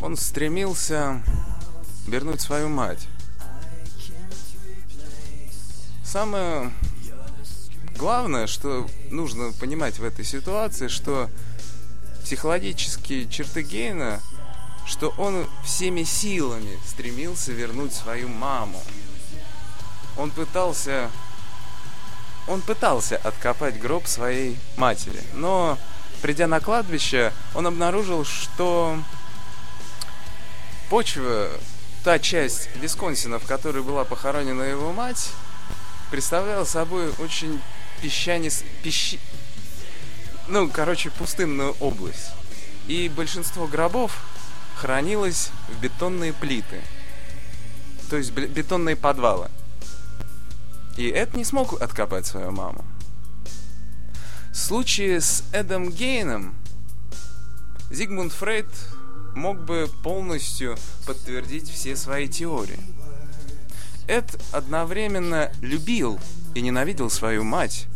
он 0.00 0.16
стремился 0.16 1.22
вернуть 2.06 2.40
свою 2.40 2.68
мать. 2.68 3.08
Самое 6.04 6.72
Главное, 7.98 8.46
что 8.46 8.86
нужно 9.10 9.52
понимать 9.52 9.98
в 9.98 10.04
этой 10.04 10.24
ситуации, 10.24 10.88
что 10.88 11.30
психологические 12.22 13.26
черты 13.26 13.62
Гейна, 13.62 14.20
что 14.86 15.14
он 15.16 15.46
всеми 15.64 16.02
силами 16.02 16.78
стремился 16.86 17.52
вернуть 17.52 17.94
свою 17.94 18.28
маму. 18.28 18.82
Он 20.18 20.30
пытался... 20.30 21.10
Он 22.46 22.60
пытался 22.60 23.16
откопать 23.16 23.78
гроб 23.78 24.06
своей 24.06 24.56
матери, 24.76 25.20
но, 25.34 25.78
придя 26.22 26.46
на 26.46 26.60
кладбище, 26.60 27.32
он 27.54 27.66
обнаружил, 27.66 28.24
что 28.24 28.98
почва, 30.88 31.48
та 32.04 32.18
часть 32.18 32.68
Висконсина, 32.76 33.38
в 33.40 33.46
которой 33.46 33.82
была 33.82 34.04
похоронена 34.04 34.62
его 34.62 34.92
мать, 34.92 35.30
представляла 36.10 36.64
собой 36.64 37.12
очень 37.18 37.60
песчанис... 38.00 38.62
Пещ... 38.82 39.16
Ну, 40.46 40.68
короче, 40.68 41.10
пустынную 41.10 41.74
область. 41.80 42.30
И 42.86 43.08
большинство 43.08 43.66
гробов 43.66 44.16
хранилось 44.76 45.50
в 45.68 45.80
бетонные 45.80 46.32
плиты. 46.32 46.80
То 48.08 48.16
есть 48.16 48.30
бетонные 48.30 48.94
подвалы. 48.94 49.50
И 50.96 51.08
Эд 51.10 51.34
не 51.34 51.44
смог 51.44 51.80
откопать 51.80 52.26
свою 52.26 52.50
маму. 52.52 52.84
В 54.50 54.56
случае 54.56 55.20
с 55.20 55.44
Эдом 55.52 55.90
Гейном 55.90 56.54
Зигмунд 57.90 58.32
Фрейд 58.32 58.66
мог 59.34 59.60
бы 59.60 59.90
полностью 60.02 60.76
подтвердить 61.06 61.70
все 61.70 61.94
свои 61.94 62.26
теории. 62.26 62.80
Эд 64.08 64.40
одновременно 64.52 65.52
любил 65.60 66.18
и 66.54 66.62
ненавидел 66.62 67.10
свою 67.10 67.44
мать, 67.44 67.86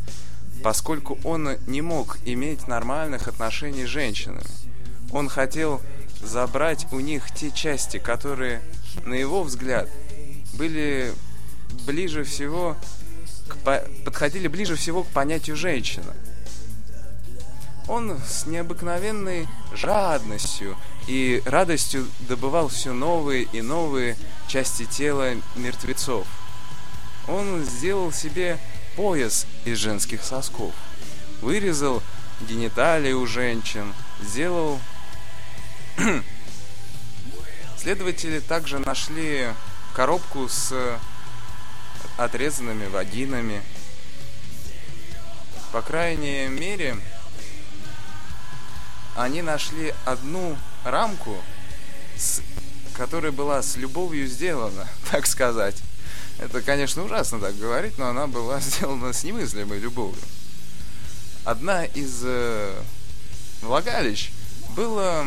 поскольку 0.63 1.19
он 1.25 1.57
не 1.67 1.81
мог 1.81 2.19
иметь 2.27 2.69
нормальных 2.69 3.27
отношений 3.27 3.87
с 3.87 3.89
женщинами. 3.89 4.45
Он 5.13 5.29
хотел 5.29 5.81
забрать 6.23 6.87
у 6.93 7.01
них 7.01 7.31
те 7.35 7.51
части, 7.51 7.99
которые, 7.99 8.61
на 9.07 9.15
его 9.15 9.43
взгляд, 9.43 9.89
были 10.53 11.15
ближе 11.87 12.25
всего 12.25 12.77
к, 13.49 13.83
подходили 14.05 14.49
ближе 14.49 14.77
всего 14.77 15.03
к 15.03 15.09
понятию 15.09 15.57
женщина. 15.57 16.15
Он 17.89 18.21
с 18.25 18.47
необыкновенной 18.47 19.49
жадностью 19.73 20.77
и 21.09 21.43
радостью 21.45 22.07
добывал 22.29 22.69
все 22.69 22.93
новые 22.93 23.49
и 23.53 23.63
новые 23.63 24.17
части 24.47 24.85
тела 24.85 25.35
мертвецов. 25.57 26.27
Он 27.27 27.65
сделал 27.65 28.13
себе 28.13 28.59
пояс 28.97 29.47
из 29.65 29.79
женских 29.79 30.23
сосков, 30.23 30.73
вырезал 31.41 32.03
гениталии 32.41 33.13
у 33.13 33.27
женщин, 33.27 33.93
сделал... 34.21 34.79
Следователи 37.77 38.41
также 38.41 38.79
нашли 38.79 39.49
коробку 39.95 40.49
с 40.49 40.99
отрезанными 42.21 42.87
вагинами. 42.87 43.63
По 45.73 45.81
крайней 45.81 46.49
мере, 46.49 46.97
они 49.17 49.41
нашли 49.41 49.95
одну 50.05 50.59
рамку, 50.85 51.37
с, 52.17 52.43
которая 52.95 53.33
была 53.33 53.63
с 53.63 53.77
любовью 53.77 54.27
сделана, 54.27 54.87
так 55.11 55.27
сказать. 55.27 55.77
Это, 56.39 56.61
конечно, 56.61 57.05
ужасно 57.05 57.39
так 57.39 57.57
говорить, 57.57 57.97
но 57.97 58.09
она 58.09 58.27
была 58.27 58.61
сделана 58.61 59.15
с 59.15 59.25
немыслимой 59.25 59.79
любовью. 59.79 60.23
Одна 61.45 61.87
из 61.87 62.21
э, 62.23 62.83
влагалищ 63.63 64.31
была 64.77 65.25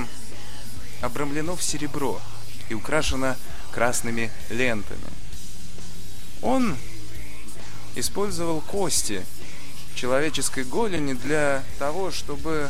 обрамлено 1.02 1.56
в 1.56 1.64
серебро 1.64 2.22
и 2.70 2.76
украшена 2.76 3.36
красными 3.72 4.32
лентами. 4.52 5.13
Он 6.44 6.76
использовал 7.96 8.60
кости 8.62 9.26
человеческой 9.96 10.66
голени 10.66 11.14
для 11.14 11.64
того, 11.80 12.12
чтобы 12.12 12.70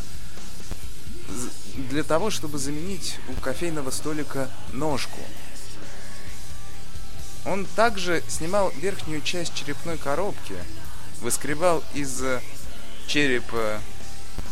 для 1.76 2.04
того, 2.04 2.30
чтобы 2.30 2.60
заменить 2.60 3.18
у 3.30 3.34
кофейного 3.42 3.90
столика 3.90 4.50
ножку. 4.74 5.20
Он 7.46 7.66
также 7.76 8.24
снимал 8.28 8.72
верхнюю 8.78 9.22
часть 9.22 9.56
черепной 9.56 9.98
коробки, 9.98 10.56
выскребал 11.22 11.84
из 11.96 12.22
черепа 13.08 13.82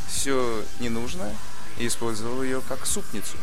все 0.10 0.64
ненужное 0.80 1.36
и 1.78 1.88
использовал 1.88 2.42
ее 2.42 2.62
как 2.68 2.88
супницу. 2.88 3.38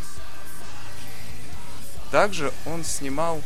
Также 2.11 2.53
он 2.67 2.85
снимал 2.85 3.43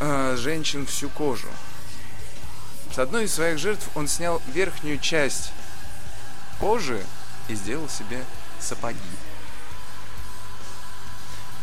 э, 0.00 0.36
женщин 0.36 0.86
всю 0.86 1.08
кожу. 1.10 1.48
С 2.92 2.98
одной 2.98 3.24
из 3.24 3.34
своих 3.34 3.58
жертв 3.58 3.88
он 3.94 4.08
снял 4.08 4.42
верхнюю 4.48 4.98
часть 4.98 5.52
кожи 6.58 7.04
и 7.48 7.54
сделал 7.54 7.88
себе 7.88 8.24
сапоги. 8.58 8.98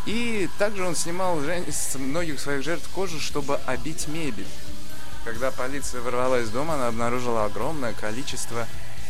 И 0.05 0.49
также 0.57 0.85
он 0.85 0.95
снимал 0.95 1.37
с 1.41 1.95
многих 1.95 2.39
своих 2.39 2.63
жертв 2.63 2.87
кожу, 2.89 3.19
чтобы 3.19 3.57
обить 3.65 4.07
мебель. 4.07 4.47
Когда 5.25 5.51
полиция 5.51 5.99
ворвалась 5.99 6.47
в 6.47 6.53
дом, 6.53 6.71
она 6.71 6.87
обнаружила 6.87 7.43
огромное 7.43 7.93
количество 7.93 8.65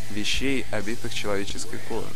вещей, 0.09 0.65
обитых 0.71 1.13
человеческой 1.13 1.79
кожей. 1.87 2.09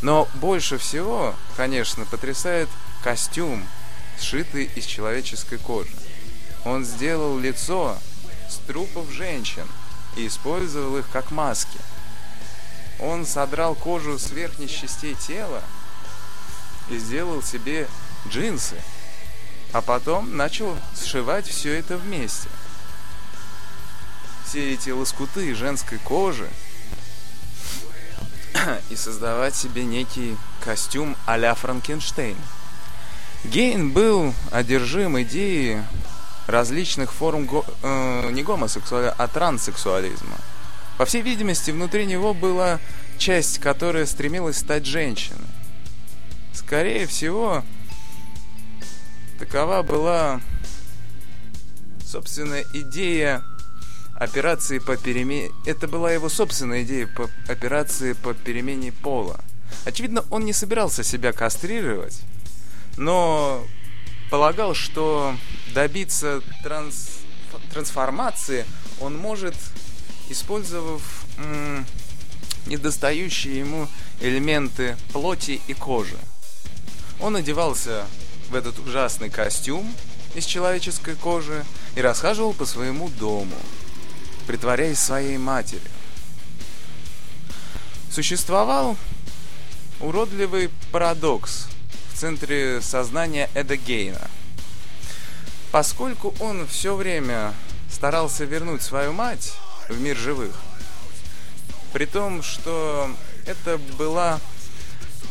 Но 0.00 0.28
больше 0.34 0.78
всего, 0.78 1.36
конечно, 1.56 2.04
потрясает 2.04 2.68
костюм, 3.04 3.64
сшитый 4.18 4.68
из 4.74 4.84
человеческой 4.84 5.58
кожи. 5.58 5.92
Он 6.64 6.84
сделал 6.84 7.38
лицо 7.38 7.98
с 8.48 8.56
трупов 8.66 9.10
женщин 9.10 9.66
и 10.16 10.26
использовал 10.26 10.98
их 10.98 11.08
как 11.12 11.30
маски. 11.30 11.78
Он 13.00 13.26
содрал 13.26 13.74
кожу 13.74 14.18
с 14.18 14.30
верхних 14.30 14.70
частей 14.70 15.14
тела 15.14 15.62
и 16.88 16.98
сделал 16.98 17.42
себе 17.42 17.88
джинсы, 18.28 18.76
а 19.72 19.80
потом 19.80 20.36
начал 20.36 20.76
сшивать 20.94 21.48
все 21.48 21.78
это 21.78 21.96
вместе. 21.96 22.48
Все 24.46 24.74
эти 24.74 24.90
лоскуты 24.90 25.54
женской 25.54 25.98
кожи 25.98 26.48
и 28.90 28.96
создавать 28.96 29.56
себе 29.56 29.84
некий 29.84 30.36
костюм 30.60 31.16
а-ля 31.26 31.54
Франкенштейн. 31.54 32.36
Гейн 33.44 33.90
был 33.90 34.34
одержим 34.52 35.20
идеей 35.22 35.82
различных 36.46 37.12
форм 37.12 37.46
го- 37.46 37.64
э, 37.82 38.30
не 38.32 38.42
гомосексуализма, 38.42 39.14
а 39.18 39.28
транссексуализма. 39.28 40.36
По 40.98 41.04
всей 41.04 41.22
видимости, 41.22 41.70
внутри 41.70 42.06
него 42.06 42.34
была 42.34 42.78
часть, 43.18 43.58
которая 43.58 44.06
стремилась 44.06 44.58
стать 44.58 44.86
женщиной. 44.86 45.46
Скорее 46.52 47.06
всего, 47.06 47.64
такова 49.38 49.82
была 49.82 50.40
собственная 52.04 52.64
идея 52.74 53.42
операции 54.16 54.78
по 54.78 54.96
перемене... 54.96 55.50
Это 55.66 55.88
была 55.88 56.12
его 56.12 56.28
собственная 56.28 56.82
идея 56.82 57.06
по 57.06 57.28
операции 57.48 58.12
по 58.12 58.34
перемене 58.34 58.92
пола. 58.92 59.40
Очевидно, 59.84 60.24
он 60.30 60.44
не 60.44 60.52
собирался 60.52 61.02
себя 61.02 61.32
кастрировать, 61.32 62.20
но 62.96 63.64
полагал, 64.32 64.72
что 64.74 65.36
добиться 65.74 66.40
транс... 66.62 67.18
трансформации 67.70 68.64
он 68.98 69.14
может, 69.14 69.54
использовав 70.30 71.02
м- 71.36 71.84
недостающие 72.64 73.58
ему 73.58 73.88
элементы 74.22 74.96
плоти 75.12 75.60
и 75.68 75.74
кожи. 75.74 76.16
Он 77.20 77.36
одевался 77.36 78.06
в 78.48 78.54
этот 78.54 78.78
ужасный 78.78 79.28
костюм 79.28 79.94
из 80.34 80.46
человеческой 80.46 81.14
кожи 81.14 81.62
и 81.94 82.00
расхаживал 82.00 82.54
по 82.54 82.64
своему 82.64 83.10
дому– 83.10 83.56
притворяясь 84.46 84.98
своей 84.98 85.36
матерью. 85.36 85.90
Существовал 88.10 88.96
уродливый 90.00 90.70
парадокс 90.90 91.66
в 92.12 92.18
центре 92.18 92.80
сознания 92.80 93.48
Эда 93.54 93.76
Гейна. 93.76 94.30
Поскольку 95.70 96.34
он 96.40 96.66
все 96.66 96.94
время 96.94 97.54
старался 97.90 98.44
вернуть 98.44 98.82
свою 98.82 99.12
мать 99.12 99.54
в 99.88 100.00
мир 100.00 100.16
живых, 100.16 100.54
при 101.92 102.04
том, 102.06 102.42
что 102.42 103.10
это 103.46 103.78
была 103.98 104.40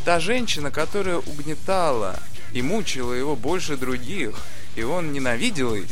та 0.05 0.19
женщина, 0.19 0.71
которая 0.71 1.17
угнетала 1.17 2.19
и 2.53 2.61
мучила 2.61 3.13
его 3.13 3.35
больше 3.35 3.77
других, 3.77 4.35
и 4.75 4.83
он 4.83 5.13
ненавидел 5.13 5.75
ее. 5.75 5.87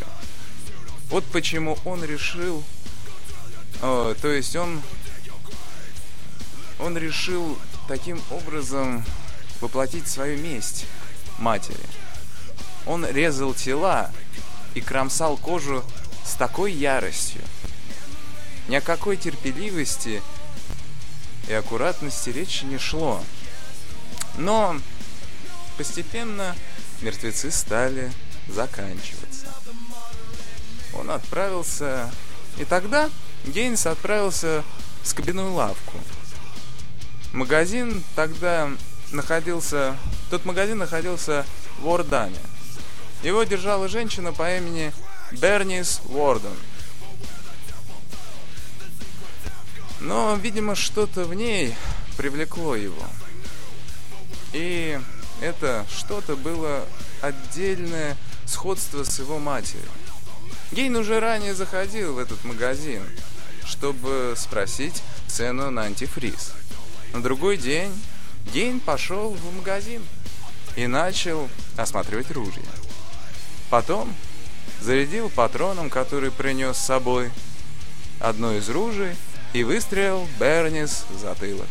Вот 1.09 1.23
почему 1.25 1.77
он 1.85 2.03
решил 2.03 2.63
о, 3.81 4.13
то 4.21 4.27
есть 4.27 4.55
он, 4.55 4.81
он 6.79 6.97
решил 6.97 7.57
таким 7.87 8.21
образом 8.29 9.05
воплотить 9.61 10.07
свою 10.07 10.37
месть 10.37 10.85
матери. 11.37 11.77
Он 12.85 13.05
резал 13.05 13.53
тела 13.53 14.11
и 14.73 14.81
кромсал 14.81 15.37
кожу 15.37 15.83
с 16.25 16.33
такой 16.33 16.71
яростью. 16.71 17.41
Ни 18.67 18.75
о 18.75 18.81
какой 18.81 19.17
терпеливости 19.17 20.21
и 21.47 21.53
аккуратности 21.53 22.29
речи 22.29 22.65
не 22.65 22.77
шло. 22.77 23.23
Но 24.37 24.79
постепенно 25.77 26.55
мертвецы 27.01 27.51
стали 27.51 28.11
заканчиваться. 28.47 29.47
Он 30.93 31.11
отправился, 31.11 32.11
и 32.57 32.65
тогда 32.65 33.09
Гейнс 33.45 33.85
отправился 33.85 34.63
в 35.03 35.07
скобяную 35.07 35.53
лавку. 35.53 35.97
Магазин 37.31 38.03
тогда 38.15 38.69
находился... 39.11 39.95
Тот 40.29 40.45
магазин 40.45 40.77
находился 40.77 41.45
в 41.79 41.87
Ордане. 41.87 42.39
Его 43.23 43.43
держала 43.43 43.87
женщина 43.87 44.31
по 44.31 44.57
имени 44.57 44.93
Бернис 45.31 46.01
Уорден. 46.09 46.55
Но, 49.99 50.35
видимо, 50.35 50.75
что-то 50.75 51.25
в 51.25 51.33
ней 51.33 51.75
привлекло 52.15 52.75
его. 52.75 53.03
И 54.53 54.99
это 55.41 55.85
что-то 55.89 56.35
было 56.35 56.85
отдельное 57.21 58.15
сходство 58.45 59.03
с 59.03 59.19
его 59.19 59.39
матерью. 59.39 59.89
Гейн 60.71 60.95
уже 60.95 61.19
ранее 61.19 61.53
заходил 61.53 62.13
в 62.13 62.19
этот 62.19 62.43
магазин– 62.43 63.03
чтобы 63.69 64.33
спросить 64.35 65.03
цену 65.27 65.69
на 65.69 65.83
антифриз. 65.83 66.53
На 67.13 67.21
другой 67.21 67.57
день 67.57 67.93
Гейн 68.53 68.79
пошел 68.79 69.31
в 69.31 69.55
магазин 69.55 70.03
и 70.75 70.87
начал 70.87 71.49
осматривать 71.77 72.31
ружья. 72.31 72.63
Потом 73.69 74.13
зарядил 74.81 75.29
патроном, 75.29 75.89
который 75.89 76.31
принес 76.31 76.77
с 76.77 76.85
собой, 76.85 77.31
одно 78.19 78.53
из 78.53 78.69
ружей 78.69 79.15
и 79.53 79.63
выстрелил 79.63 80.27
Бернис 80.39 81.05
в 81.09 81.19
затылок. 81.19 81.67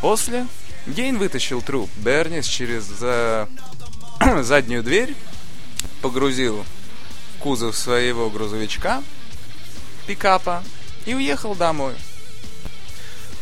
После 0.00 0.46
Гейн 0.86 1.18
вытащил 1.18 1.62
труп 1.62 1.90
Бернис 1.96 2.46
через 2.46 2.84
за... 2.84 3.48
заднюю 4.42 4.82
дверь, 4.82 5.14
погрузил 6.02 6.64
в 7.36 7.42
кузов 7.42 7.76
своего 7.76 8.30
грузовичка, 8.30 9.02
пикапа, 10.06 10.62
и 11.06 11.14
уехал 11.14 11.54
домой. 11.54 11.94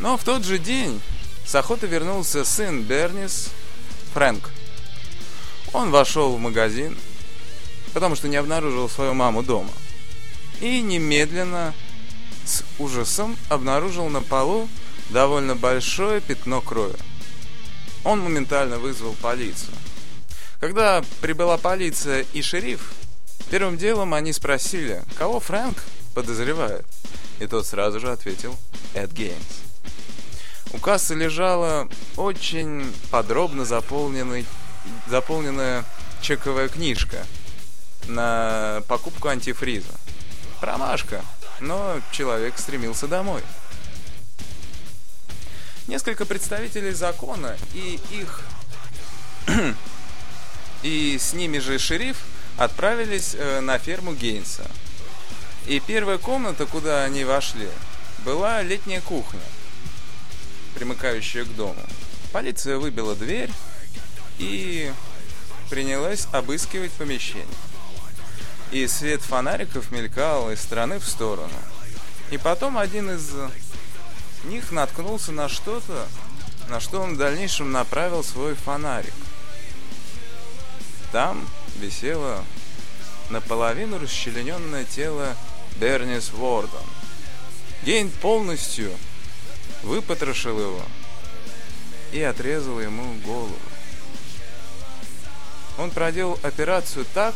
Но 0.01 0.17
в 0.17 0.25
тот 0.25 0.45
же 0.45 0.59
день 0.59 1.01
с 1.53 1.55
охоты 1.55 1.87
вернулся 1.87 2.47
сын 2.47 2.83
Бернис, 2.83 3.51
Фрэнк. 4.15 4.49
Он 5.75 5.91
вошел 5.91 6.35
в 6.35 6.41
магазин, 6.41 6.97
потому 7.93 8.17
что 8.17 8.27
не 8.27 8.37
обнаружил 8.37 8.89
свою 8.89 9.13
маму 9.13 9.43
дома. 9.43 9.69
И 10.63 10.81
немедленно 10.81 11.75
с 12.47 12.65
ужасом 12.79 13.37
обнаружил 13.51 14.09
на 14.09 14.23
полу 14.23 14.67
довольно 15.11 15.55
большое 15.55 16.23
пятно 16.23 16.63
крови. 16.63 16.97
Он 18.03 18.21
моментально 18.21 18.79
вызвал 18.79 19.13
полицию. 19.21 19.75
Когда 20.59 21.05
прибыла 21.21 21.59
полиция 21.59 22.25
и 22.33 22.41
шериф, 22.41 22.95
первым 23.51 23.77
делом 23.77 24.15
они 24.15 24.33
спросили, 24.33 25.03
кого 25.19 25.39
Фрэнк 25.39 25.77
подозревает. 26.15 26.87
И 27.41 27.47
тот 27.47 27.67
сразу 27.67 28.01
же 28.01 28.11
ответил 28.11 28.57
Эд 28.95 29.13
Геймс. 29.13 29.62
У 30.73 30.79
кассы 30.79 31.15
лежала 31.15 31.89
очень 32.17 32.91
подробно 33.11 33.65
заполненный, 33.65 34.47
заполненная 35.07 35.85
чековая 36.23 36.69
книжка 36.69 37.27
на 38.07 38.83
покупку 38.89 39.29
антифриза. 39.29 39.93
Промашка, 40.61 41.25
но 41.61 42.01
человек 42.11 42.59
стремился 42.59 43.07
домой. 43.07 43.43
Несколько 45.89 46.25
представителей 46.25 46.93
закона 46.93 47.57
и 47.75 48.01
их 48.11 48.41
и 50.83 51.19
с 51.19 51.33
ними 51.33 51.59
же 51.59 51.79
шериф 51.79 52.19
отправились 52.57 53.35
э, 53.35 53.61
на 53.61 53.79
ферму 53.79 54.15
Гейнса. 54.15 54.65
И 55.67 55.81
первая 55.81 56.19
комната, 56.19 56.67
куда 56.67 57.05
они 57.05 57.25
вошли, 57.25 57.69
была 58.25 58.63
летняя 58.63 59.01
кухня, 59.01 59.41
примыкающая 60.75 61.45
к 61.45 61.55
дому. 61.55 61.83
Полиция 62.33 62.79
выбила 62.79 63.15
дверь 63.15 63.51
и 64.39 64.93
принялась 65.71 66.27
обыскивать 66.33 66.93
помещение. 66.93 67.47
И 68.71 68.87
свет 68.87 69.21
фонариков 69.23 69.91
мелькал 69.91 70.51
из 70.51 70.61
стороны 70.61 70.99
в 70.99 71.07
сторону. 71.07 71.53
И 72.31 72.39
потом 72.39 72.79
один 72.79 73.11
из 73.11 73.31
них 74.45 74.73
наткнулся 74.73 75.33
на 75.33 75.49
что-то, 75.49 76.09
на 76.69 76.81
что 76.81 77.01
он 77.01 77.15
в 77.15 77.19
дальнейшем 77.19 77.71
направил 77.71 78.25
свой 78.25 78.55
фонарик. 78.55 79.13
Там 81.13 81.47
висело 81.77 82.43
наполовину 83.29 83.99
расчлененное 83.99 84.85
тело 84.85 85.37
Бернис 85.77 86.31
Вордон. 86.33 86.85
Гейн 87.85 88.11
полностью 88.11 88.91
выпотрошил 89.83 90.59
его 90.59 90.83
и 92.13 92.21
отрезал 92.23 92.81
ему 92.81 93.15
голову. 93.25 93.57
Он 95.79 95.91
проделал 95.91 96.39
операцию 96.43 97.07
так, 97.15 97.35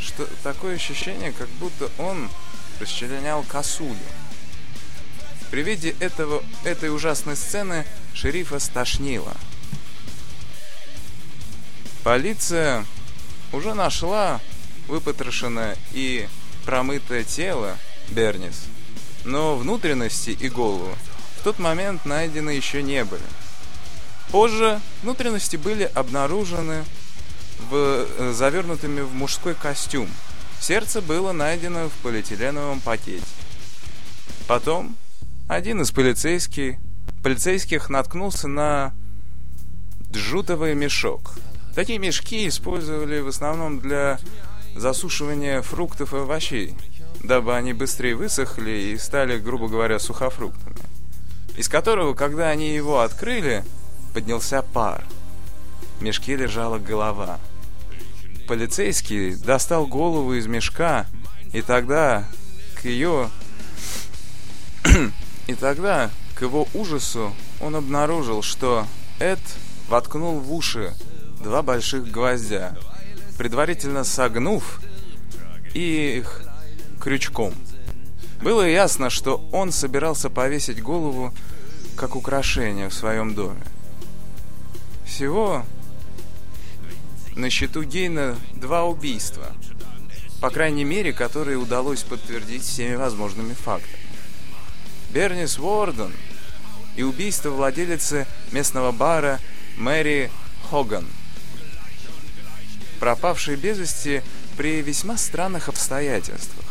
что 0.00 0.26
такое 0.42 0.76
ощущение, 0.76 1.32
как 1.32 1.48
будто 1.50 1.90
он 1.98 2.30
расчленял 2.78 3.42
косулю. 3.42 3.96
При 5.50 5.62
виде 5.62 5.96
этого, 5.98 6.44
этой 6.64 6.94
ужасной 6.94 7.36
сцены 7.36 7.84
шерифа 8.14 8.58
стошнило. 8.58 9.36
Полиция 12.04 12.86
уже 13.52 13.74
нашла 13.74 14.40
выпотрошенное 14.86 15.76
и 15.92 16.28
промытое 16.64 17.24
тело 17.24 17.76
Бернис, 18.10 18.64
но 19.24 19.56
внутренности 19.56 20.30
и 20.30 20.48
голову 20.48 20.94
в 21.38 21.42
тот 21.42 21.58
момент 21.58 22.04
найдены 22.04 22.50
еще 22.50 22.82
не 22.82 23.04
были. 23.04 23.22
Позже 24.30 24.80
внутренности 25.02 25.56
были 25.56 25.90
обнаружены 25.94 26.84
в, 27.70 27.74
э, 27.74 28.32
завернутыми 28.32 29.00
в 29.00 29.12
мужской 29.14 29.54
костюм. 29.54 30.08
Сердце 30.60 31.00
было 31.00 31.32
найдено 31.32 31.88
в 31.88 31.92
полиэтиленовом 32.02 32.80
пакете. 32.80 33.24
Потом 34.46 34.96
один 35.48 35.80
из 35.80 35.90
полицейских, 35.90 36.76
полицейских 37.22 37.88
наткнулся 37.88 38.46
на 38.46 38.92
джутовый 40.12 40.74
мешок. 40.74 41.32
Такие 41.74 41.98
мешки 41.98 42.46
использовали 42.46 43.20
в 43.20 43.28
основном 43.28 43.80
для 43.80 44.18
засушивания 44.76 45.62
фруктов 45.62 46.14
и 46.14 46.18
овощей, 46.18 46.74
дабы 47.22 47.54
они 47.56 47.72
быстрее 47.72 48.14
высохли 48.14 48.92
и 48.92 48.98
стали, 48.98 49.38
грубо 49.38 49.68
говоря, 49.68 49.98
сухофруктами. 49.98 50.76
Из 51.56 51.68
которого, 51.68 52.14
когда 52.14 52.48
они 52.48 52.74
его 52.74 53.00
открыли, 53.00 53.64
поднялся 54.14 54.62
пар. 54.62 55.04
В 55.98 56.02
мешке 56.02 56.36
лежала 56.36 56.78
голова. 56.78 57.38
Полицейский 58.48 59.34
достал 59.34 59.86
голову 59.86 60.34
из 60.34 60.46
мешка, 60.46 61.06
и 61.52 61.62
тогда 61.62 62.24
к 62.80 62.84
ее... 62.84 63.30
и 65.46 65.54
тогда, 65.54 66.10
к 66.34 66.42
его 66.42 66.66
ужасу, 66.74 67.34
он 67.60 67.76
обнаружил, 67.76 68.42
что 68.42 68.86
Эд 69.18 69.40
воткнул 69.88 70.40
в 70.40 70.52
уши 70.52 70.94
два 71.42 71.62
больших 71.62 72.10
гвоздя, 72.10 72.76
предварительно 73.36 74.04
согнув 74.04 74.80
их 75.74 76.42
крючком. 77.00 77.54
Было 78.42 78.68
ясно, 78.68 79.10
что 79.10 79.44
он 79.52 79.72
собирался 79.72 80.30
повесить 80.30 80.82
голову 80.82 81.34
как 81.96 82.16
украшение 82.16 82.88
в 82.88 82.94
своем 82.94 83.34
доме. 83.34 83.62
Всего 85.04 85.64
на 87.34 87.50
счету 87.50 87.82
Гейна 87.82 88.36
два 88.54 88.84
убийства, 88.84 89.52
по 90.40 90.50
крайней 90.50 90.84
мере, 90.84 91.12
которые 91.12 91.58
удалось 91.58 92.02
подтвердить 92.02 92.62
всеми 92.62 92.94
возможными 92.94 93.54
фактами. 93.54 93.98
Бернис 95.10 95.58
Уорден 95.58 96.12
и 96.96 97.02
убийство 97.02 97.50
владелицы 97.50 98.26
местного 98.52 98.92
бара 98.92 99.40
Мэри 99.76 100.30
Хоган, 100.70 101.06
пропавшей 103.00 103.56
без 103.56 103.78
вести 103.78 104.22
при 104.56 104.80
весьма 104.82 105.16
странных 105.16 105.68
обстоятельствах. 105.68 106.69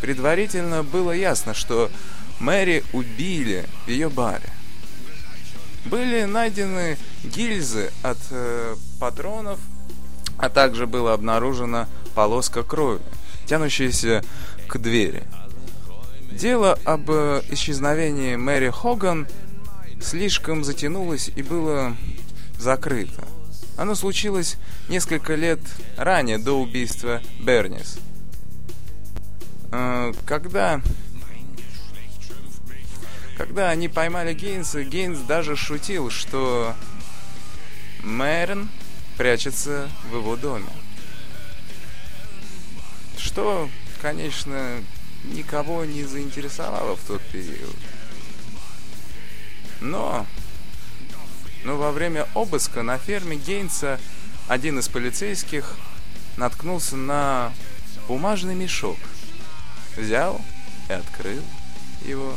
Предварительно 0.00 0.82
было 0.82 1.12
ясно, 1.12 1.54
что 1.54 1.90
Мэри 2.38 2.84
убили 2.92 3.66
в 3.86 3.88
ее 3.88 4.08
баре 4.08 4.50
были 5.84 6.24
найдены 6.24 6.98
гильзы 7.24 7.90
от 8.02 8.18
э, 8.30 8.76
патронов, 8.98 9.58
а 10.38 10.48
также 10.48 10.86
была 10.86 11.14
обнаружена 11.14 11.88
полоска 12.14 12.62
крови, 12.62 13.00
тянущаяся 13.46 14.22
к 14.68 14.78
двери. 14.78 15.22
Дело 16.30 16.78
об 16.84 17.10
э, 17.10 17.42
исчезновении 17.50 18.36
Мэри 18.36 18.70
Хоган 18.70 19.26
слишком 20.02 20.64
затянулось 20.64 21.30
и 21.34 21.42
было 21.42 21.96
закрыто. 22.58 23.24
Оно 23.76 23.94
случилось 23.94 24.56
несколько 24.88 25.34
лет 25.34 25.60
ранее, 25.96 26.38
до 26.38 26.60
убийства 26.60 27.22
Бернис. 27.40 27.98
Э, 29.72 30.12
когда 30.26 30.80
когда 33.36 33.70
они 33.70 33.88
поймали 33.88 34.34
Гейнса, 34.34 34.84
Гейнс 34.84 35.20
даже 35.20 35.56
шутил, 35.56 36.10
что 36.10 36.74
Мэрон 38.02 38.68
прячется 39.16 39.88
в 40.10 40.16
его 40.16 40.36
доме. 40.36 40.68
Что, 43.16 43.70
конечно, 44.02 44.82
никого 45.24 45.86
не 45.86 46.04
заинтересовало 46.04 46.96
в 46.96 47.00
тот 47.00 47.22
период. 47.32 47.76
Но, 49.80 50.26
но 51.64 51.78
во 51.78 51.92
время 51.92 52.26
обыска 52.34 52.82
на 52.82 52.98
ферме 52.98 53.36
Гейнса 53.36 53.98
один 54.48 54.78
из 54.78 54.88
полицейских 54.88 55.76
наткнулся 56.36 56.96
на 56.96 57.54
бумажный 58.06 58.54
мешок. 58.54 58.98
Взял 59.96 60.40
и 60.88 60.92
открыл 60.92 61.42
его. 62.02 62.34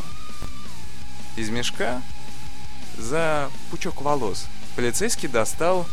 Из 1.35 1.49
мешка 1.49 2.01
за 2.97 3.49
пучок 3.71 4.01
волос 4.01 4.45
полицейский 4.75 5.27
достал 5.27 5.87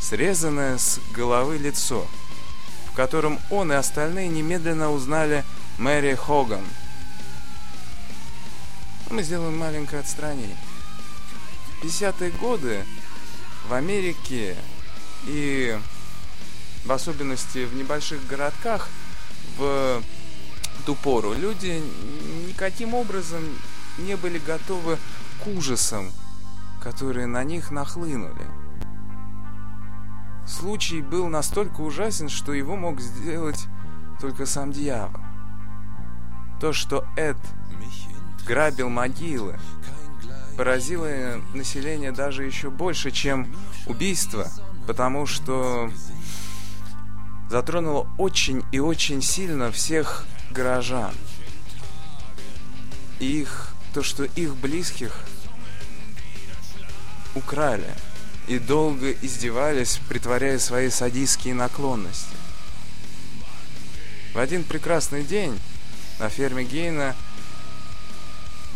срезанное 0.00 0.78
с 0.78 1.00
головы 1.14 1.58
лицо, 1.58 2.06
в 2.90 2.94
котором 2.94 3.38
он 3.50 3.72
и 3.72 3.76
остальные 3.76 4.28
немедленно 4.28 4.92
узнали 4.92 5.44
Мэри 5.78 6.14
Хоган. 6.14 6.64
Мы 9.10 9.22
сделаем 9.22 9.56
маленькое 9.56 10.00
отстранение. 10.00 10.56
50-е 11.82 12.30
годы 12.32 12.84
в 13.68 13.72
Америке 13.72 14.56
и 15.26 15.78
в 16.84 16.92
особенности 16.92 17.64
в 17.64 17.74
небольших 17.74 18.26
городках 18.26 18.88
в 19.56 20.02
ту 20.88 20.94
пору 20.94 21.34
люди 21.34 21.82
никаким 22.48 22.94
образом 22.94 23.42
не 23.98 24.16
были 24.16 24.38
готовы 24.38 24.96
к 25.44 25.46
ужасам, 25.46 26.10
которые 26.82 27.26
на 27.26 27.44
них 27.44 27.70
нахлынули. 27.70 28.46
Случай 30.46 31.02
был 31.02 31.28
настолько 31.28 31.82
ужасен, 31.82 32.30
что 32.30 32.54
его 32.54 32.74
мог 32.74 33.02
сделать 33.02 33.66
только 34.18 34.46
сам 34.46 34.72
дьявол. 34.72 35.20
То, 36.58 36.72
что 36.72 37.04
Эд 37.18 37.36
грабил 38.46 38.88
могилы, 38.88 39.58
поразило 40.56 41.38
население 41.52 42.12
даже 42.12 42.44
еще 42.44 42.70
больше, 42.70 43.10
чем 43.10 43.54
убийство, 43.84 44.46
потому 44.86 45.26
что 45.26 45.92
затронуло 47.50 48.08
очень 48.16 48.64
и 48.72 48.78
очень 48.78 49.20
сильно 49.20 49.70
всех 49.70 50.24
горожан. 50.58 51.14
Их, 53.20 53.68
то, 53.94 54.02
что 54.02 54.24
их 54.24 54.56
близких 54.56 55.12
украли 57.36 57.94
и 58.48 58.58
долго 58.58 59.12
издевались, 59.12 60.00
притворяя 60.08 60.58
свои 60.58 60.90
садистские 60.90 61.54
наклонности. 61.54 62.34
В 64.34 64.38
один 64.38 64.64
прекрасный 64.64 65.22
день 65.22 65.56
на 66.18 66.28
ферме 66.28 66.64
Гейна, 66.64 67.14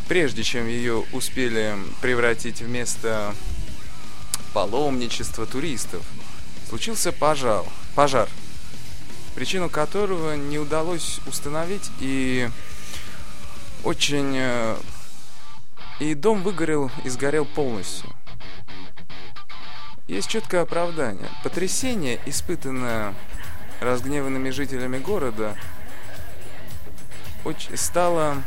прежде 0.06 0.44
чем 0.44 0.68
ее 0.68 1.04
успели 1.12 1.76
превратить 2.00 2.60
в 2.60 2.68
место 2.68 3.34
паломничества 4.54 5.46
туристов, 5.46 6.02
случился 6.68 7.10
пожар, 7.10 7.64
пожар, 7.96 8.28
причину 9.34 9.68
которого 9.68 10.36
не 10.36 10.58
удалось 10.58 11.20
установить 11.26 11.90
и 12.00 12.48
очень... 13.84 14.34
Э, 14.36 14.76
и 16.00 16.14
дом 16.14 16.42
выгорел 16.42 16.90
и 17.04 17.08
сгорел 17.08 17.44
полностью. 17.44 18.10
Есть 20.08 20.28
четкое 20.28 20.62
оправдание. 20.62 21.28
Потрясение, 21.44 22.18
испытанное 22.26 23.14
разгневанными 23.80 24.50
жителями 24.50 24.98
города, 24.98 25.56
стало 27.74 28.42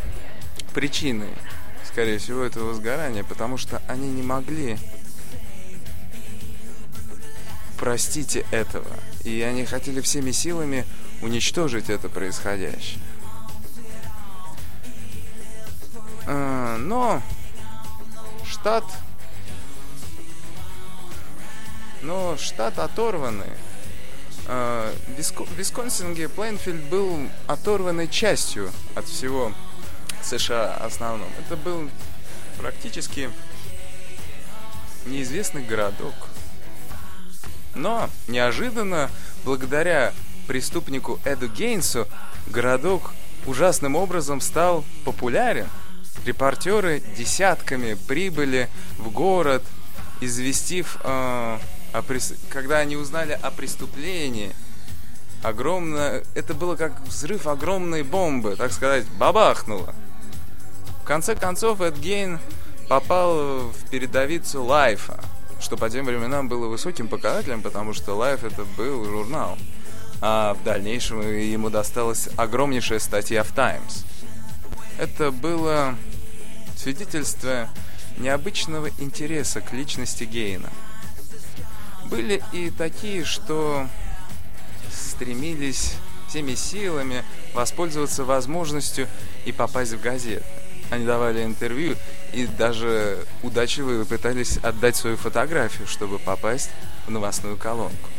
причиной, 0.74 1.30
скорее 1.86 2.18
всего, 2.18 2.44
этого 2.44 2.70
возгорания, 2.70 3.24
потому 3.24 3.58
что 3.58 3.82
они 3.88 4.10
не 4.10 4.22
могли 4.22 4.78
простить 7.78 8.38
этого. 8.52 8.86
И 9.26 9.42
они 9.42 9.66
хотели 9.66 10.00
всеми 10.00 10.32
силами 10.32 10.86
уничтожить 11.22 11.90
это 11.90 12.08
происходящее. 12.08 13.00
А, 16.28 16.78
но 16.78 17.22
штат 18.46 18.86
но 22.06 22.38
штат 22.38 22.78
оторванный. 22.80 23.52
Э, 24.48 24.94
в 25.08 25.58
Висконсине 25.58 26.30
Плейнфилд 26.30 26.84
был 26.84 27.20
оторванной 27.48 28.08
частью 28.08 28.72
от 28.94 29.06
всего 29.06 29.52
США 30.22 30.76
основном. 30.76 31.30
Это 31.40 31.58
был 31.58 31.90
практически 32.60 33.32
неизвестный 35.06 35.64
городок. 35.64 36.14
Но 37.76 38.10
неожиданно, 38.28 39.12
благодаря 39.44 40.14
преступнику 40.48 41.20
Эду 41.26 41.48
Гейнсу, 41.48 42.08
городок 42.48 43.12
ужасным 43.46 43.96
образом 43.96 44.42
стал 44.42 44.84
популярен. 45.04 45.68
Репортеры 46.26 47.04
десятками 47.16 47.96
прибыли 48.08 48.70
в 48.98 49.12
город, 49.12 49.64
известив 50.22 50.98
э, 51.04 51.58
о 51.94 52.02
прес... 52.02 52.34
когда 52.50 52.80
они 52.80 52.96
узнали 52.96 53.38
о 53.40 53.52
преступлении, 53.52 54.52
огромное, 55.44 56.24
это 56.34 56.54
было 56.54 56.76
как 56.76 57.00
взрыв 57.02 57.46
огромной 57.46 58.04
бомбы, 58.04 58.56
так 58.56 58.72
сказать, 58.72 59.06
бабахнуло. 59.20 59.94
В 61.04 61.06
конце 61.06 61.36
концов, 61.36 61.82
Эд 61.82 61.98
Гейн 61.98 62.40
попал 62.88 63.70
в 63.70 63.90
передовицу 63.92 64.64
Лайфа, 64.64 65.20
что 65.60 65.78
по 65.78 65.90
тем 65.90 66.06
временам 66.06 66.48
было 66.48 66.68
высоким 66.68 67.08
показателем, 67.08 67.62
потому 67.62 67.94
что 67.94 68.16
Лайф 68.16 68.44
это 68.44 68.66
был 68.78 69.06
журнал. 69.06 69.58
А 70.22 70.54
в 70.54 70.64
дальнейшем 70.64 71.22
ему 71.22 71.70
досталась 71.70 72.30
огромнейшая 72.38 73.00
статья 73.00 73.44
в 73.44 73.52
Таймс. 73.52 74.04
Это 74.98 75.32
было 75.32 75.96
свидетельство 76.78 77.70
необычного 78.18 78.90
интереса 79.00 79.62
к 79.62 79.74
личности 79.74 80.24
Гейна– 80.24 80.70
были 82.06 82.44
и 82.54 82.70
такие, 82.70 83.26
что 83.26 83.88
стремились 84.92 85.94
всеми 86.28 86.56
силами 86.56 87.24
воспользоваться 87.54 88.24
возможностью 88.24 89.08
и 89.46 89.52
попасть 89.52 89.94
в 89.94 90.02
газеты. 90.02 90.46
Они 90.90 91.06
давали 91.06 91.44
интервью 91.44 91.96
и 92.34 92.46
даже 92.46 93.26
удачливо 93.44 94.04
пытались 94.06 94.58
отдать 94.58 94.96
свою 94.96 95.18
фотографию, 95.18 95.88
чтобы 95.88 96.20
попасть 96.20 96.70
в 97.08 97.12
новостную 97.12 97.58
колонку. 97.58 98.10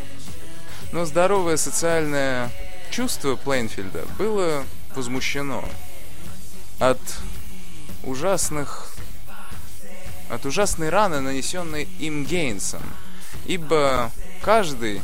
Но 0.92 1.04
здоровое 1.04 1.56
социальное 1.56 2.50
чувство 2.90 3.36
Плейнфилда 3.36 4.04
было 4.18 4.64
возмущено 4.94 5.68
от 6.78 7.00
ужасных 8.04 8.92
от 10.28 10.44
ужасной 10.44 10.88
раны, 10.88 11.20
нанесенной 11.20 11.88
им 11.98 12.24
Гейнсом– 12.24 12.82
ибо 13.46 14.10
каждый 14.42 15.02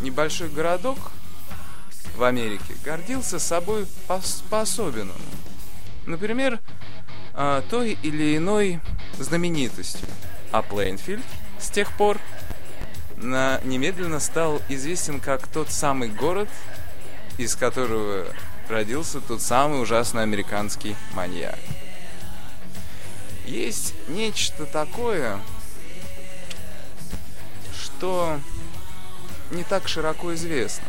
небольшой 0.00 0.48
городок 0.48 0.98
в 2.16 2.22
Америке 2.22 2.74
гордился 2.84 3.38
собой 3.38 3.86
по-особенному. 4.50 5.18
Например, 6.06 6.60
а, 7.34 7.62
той 7.70 7.98
или 8.02 8.36
иной 8.36 8.80
знаменитостью. 9.18 10.06
А 10.50 10.62
Плейнфилд 10.62 11.24
с 11.58 11.70
тех 11.70 11.90
пор 11.96 12.18
на, 13.16 13.60
немедленно 13.64 14.20
стал 14.20 14.60
известен 14.68 15.20
как 15.20 15.46
тот 15.46 15.70
самый 15.70 16.08
город, 16.08 16.48
из 17.38 17.54
которого 17.54 18.26
родился 18.68 19.20
тот 19.20 19.40
самый 19.40 19.80
ужасный 19.80 20.22
американский 20.22 20.96
маньяк. 21.14 21.58
Есть 23.46 23.94
нечто 24.08 24.66
такое, 24.66 25.38
что 27.78 28.38
не 29.50 29.64
так 29.64 29.88
широко 29.88 30.34
известно. 30.34 30.86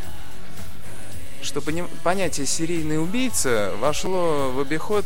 Что 1.41 1.62
понятие 2.04 2.46
серийный 2.46 3.02
убийца 3.02 3.74
вошло 3.80 4.52
в 4.52 4.60
обиход 4.60 5.06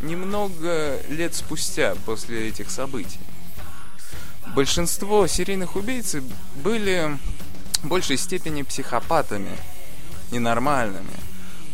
немного 0.00 1.00
лет 1.08 1.34
спустя 1.34 1.94
после 2.06 2.48
этих 2.48 2.70
событий. 2.70 3.20
Большинство 4.54 5.26
серийных 5.26 5.76
убийц 5.76 6.16
были 6.56 7.18
в 7.82 7.88
большей 7.88 8.16
степени 8.16 8.62
психопатами, 8.62 9.56
ненормальными. 10.30 11.14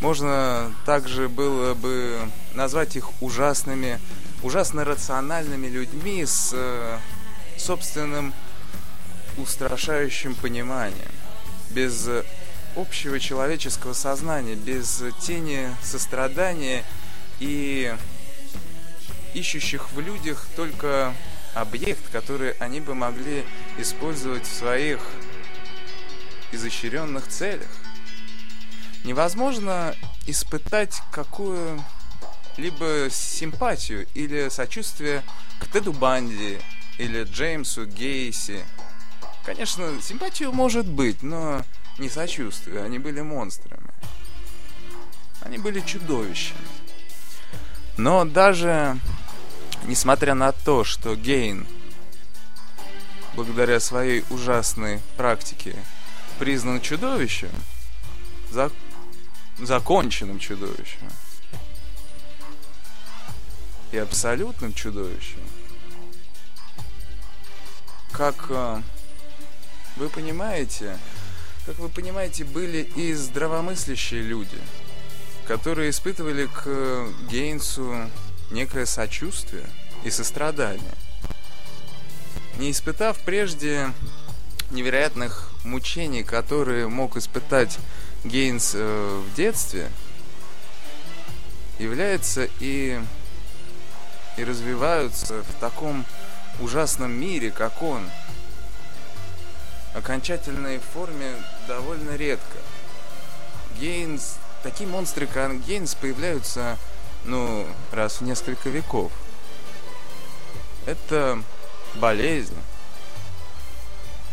Можно 0.01 0.73
также 0.85 1.29
было 1.29 1.73
бы 1.73 2.19
назвать 2.53 2.95
их 2.95 3.09
ужасными, 3.21 3.99
ужасно 4.43 4.83
рациональными 4.83 5.67
людьми 5.67 6.25
с 6.25 6.51
э, 6.53 6.97
собственным 7.57 8.33
устрашающим 9.37 10.35
пониманием, 10.35 11.11
без 11.69 12.07
общего 12.75 13.19
человеческого 13.19 13.93
сознания, 13.93 14.55
без 14.55 15.01
тени 15.21 15.73
сострадания 15.81 16.83
и 17.39 17.95
ищущих 19.35 19.91
в 19.91 19.99
людях 19.99 20.47
только 20.55 21.13
объект, 21.53 22.09
который 22.11 22.51
они 22.53 22.79
бы 22.79 22.95
могли 22.95 23.45
использовать 23.77 24.45
в 24.45 24.53
своих 24.53 24.99
изощренных 26.51 27.27
целях. 27.27 27.69
Невозможно 29.03 29.93
испытать 30.25 31.01
какую-либо 31.11 33.09
симпатию 33.11 34.07
или 34.13 34.49
сочувствие 34.49 35.23
к 35.59 35.71
Теду 35.71 35.93
Банди 35.93 36.59
или 36.97 37.23
Джеймсу 37.23 37.85
Гейси– 37.85 38.63
Конечно, 39.45 40.01
симпатию 40.01 40.51
может 40.51 40.87
быть, 40.87 41.21
но 41.21 41.61
не 41.99 42.09
сочувствие. 42.09 42.83
Они 42.83 42.97
были 42.97 43.21
монстрами. 43.21 43.91
Они 45.41 45.59
были 45.59 45.81
чудовищами. 45.81 46.65
Но 47.95 48.25
даже 48.25 48.97
несмотря 49.83 50.33
на 50.33 50.51
то, 50.51 50.83
что 50.83 51.15
Гейн, 51.15 51.67
благодаря 53.35 53.79
своей 53.79 54.23
ужасной 54.29 55.01
практике, 55.17 55.75
признан 56.39 56.81
чудовищем, 56.81 57.51
за... 58.51 58.71
законченным 59.59 60.39
чудовищем 60.39 61.09
и 63.91 63.97
абсолютным 63.97 64.73
чудовищем, 64.73 65.39
как 68.11 68.47
э, 68.49 68.81
вы 69.95 70.09
понимаете, 70.09 70.97
как 71.65 71.79
вы 71.79 71.89
понимаете, 71.89 72.43
были 72.43 72.89
и 72.95 73.13
здравомыслящие 73.13 74.21
люди, 74.21 74.57
которые 75.47 75.89
испытывали 75.89 76.47
к 76.47 77.07
Гейнсу 77.29 78.09
некое 78.55 78.85
сочувствие 78.85 79.65
и 80.03 80.09
сострадание. 80.09 80.95
Не 82.57 82.71
испытав 82.71 83.19
прежде 83.19 83.91
невероятных 84.71 85.51
мучений, 85.63 86.23
которые 86.23 86.87
мог 86.87 87.17
испытать 87.17 87.77
Гейнс 88.23 88.71
э, 88.73 89.23
в 89.23 89.35
детстве, 89.35 89.91
является 91.79 92.47
и, 92.61 92.99
и 94.37 94.43
развиваются 94.43 95.43
в 95.43 95.59
таком 95.59 96.05
ужасном 96.61 97.11
мире, 97.11 97.51
как 97.51 97.81
он, 97.83 98.09
окончательной 99.93 100.79
форме 100.79 101.35
довольно 101.67 102.15
редко. 102.15 102.57
Гейнс, 103.79 104.37
такие 104.63 104.89
монстры, 104.89 105.27
как 105.27 105.61
Гейнс, 105.65 105.93
появляются, 105.95 106.77
ну, 107.25 107.65
раз 107.91 108.21
в 108.21 108.21
несколько 108.21 108.69
веков. 108.69 109.11
Это 110.85 111.41
болезнь. 111.95 112.57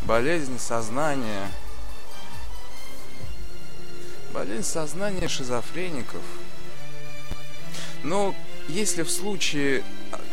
Болезнь 0.02 0.58
сознания. 0.58 1.50
Болезнь 4.32 4.68
сознания 4.68 5.28
шизофреников. 5.28 6.22
Но 8.02 8.34
если 8.68 9.02
в 9.02 9.10
случае 9.10 9.84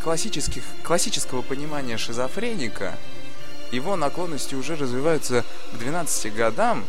классических, 0.03 0.63
классического 0.83 1.41
понимания 1.41 1.97
шизофреника– 1.97 2.97
его 3.71 3.95
наклонности 3.95 4.55
уже 4.55 4.75
развиваются 4.75 5.45
к 5.73 5.77
12 5.77 6.33
годам, 6.33 6.85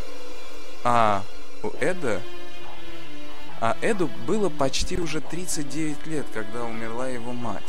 а 0.85 1.23
у 1.62 1.68
Эда... 1.81 2.21
А 3.61 3.76
Эду 3.82 4.08
было 4.26 4.48
почти 4.48 4.98
уже 4.98 5.20
39 5.20 6.06
лет, 6.06 6.26
когда 6.32 6.64
умерла 6.64 7.08
его 7.08 7.32
мать. 7.32 7.62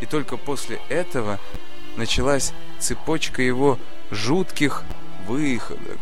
И 0.00 0.06
только 0.06 0.36
после 0.36 0.78
этого 0.90 1.38
началась 1.96 2.52
цепочка 2.78 3.40
его 3.40 3.78
жутких 4.10 4.84
выходок. 5.26 5.98